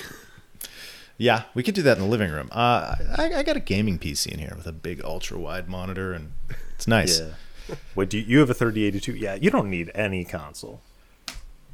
[1.22, 2.48] Yeah, we could do that in the living room.
[2.52, 6.14] Uh, I, I got a gaming PC in here with a big ultra wide monitor,
[6.14, 6.32] and
[6.76, 7.20] it's nice.
[7.20, 7.76] Yeah.
[7.94, 9.16] Wait, do you, you have a 3082?
[9.16, 10.82] Yeah, you don't need any console.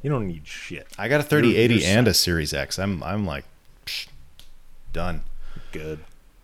[0.02, 0.88] You don't need shit.
[0.98, 2.76] I got a 3080 You're- you're and a Series X.
[2.78, 3.44] I'm I'm like
[3.86, 4.08] psh,
[4.92, 5.22] done.
[5.72, 6.00] Good.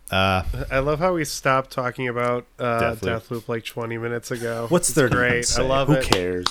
[0.09, 3.27] Uh, I love how we stopped talking about uh, Deathloop.
[3.27, 3.47] Deathloop.
[3.49, 4.67] like 20 minutes ago.
[4.69, 5.45] What's It's there to great?
[5.45, 5.61] say?
[5.63, 6.05] I love Who it.
[6.05, 6.45] cares?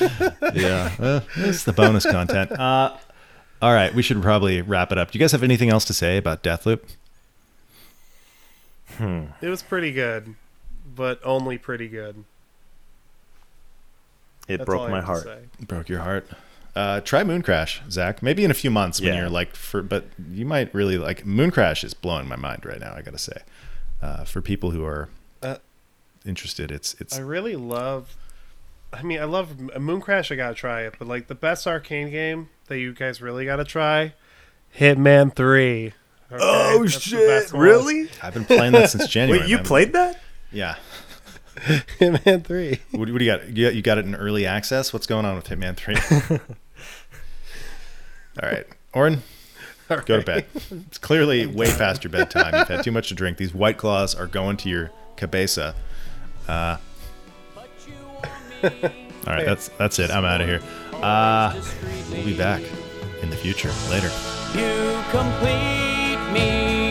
[0.54, 2.50] yeah, uh, it's the bonus content.
[2.52, 2.96] Uh,
[3.62, 5.10] all right, we should probably wrap it up.
[5.12, 6.80] Do you guys have anything else to say about Deathloop?
[9.00, 10.34] It was pretty good,
[10.94, 12.24] but only pretty good.
[14.48, 15.22] It That's broke my heart.
[15.24, 15.38] say.
[15.60, 16.28] Broke your heart.
[16.76, 18.22] Uh, try Mooncrash, Zach.
[18.22, 19.20] Maybe in a few months when Yeah.
[19.20, 22.92] you're like, for but you might really like Mooncrash is blowing my mind right now.
[22.94, 23.42] I gotta say,
[24.02, 25.08] uh, for people who are
[25.42, 25.56] Uh,
[26.24, 28.16] interested, it's it's I really love.
[28.92, 30.30] I mean, I love Mooncrash.
[30.32, 33.64] I gotta try it, but like the best arcade game that you guys really gotta
[33.64, 34.14] try,
[34.78, 35.92] Hitman Three.
[36.30, 36.40] Okay?
[36.40, 37.52] Oh shit!
[37.52, 38.08] Really?
[38.22, 39.40] I've been playing that since January.
[39.40, 39.64] Wait, you man.
[39.64, 40.20] played that?
[40.50, 40.76] Yeah.
[42.00, 42.80] Hitman Three.
[42.92, 43.48] What, what do you got?
[43.48, 43.74] You got?
[43.74, 44.92] You got it in early access?
[44.92, 45.96] What's going on with Hitman Three?
[48.42, 48.64] All right,
[48.94, 49.22] Oren,
[49.88, 50.46] go to bed.
[50.54, 52.54] It's clearly way past your bedtime.
[52.54, 53.36] You've had too much to drink.
[53.36, 55.74] These white claws are going to your cabeza.
[56.48, 56.78] Uh,
[59.26, 60.10] all right, that's that's it.
[60.10, 60.60] I'm out of here.
[60.94, 61.54] Uh,
[62.10, 62.62] we'll be back
[63.22, 64.10] in the future later.
[64.54, 66.81] You complete me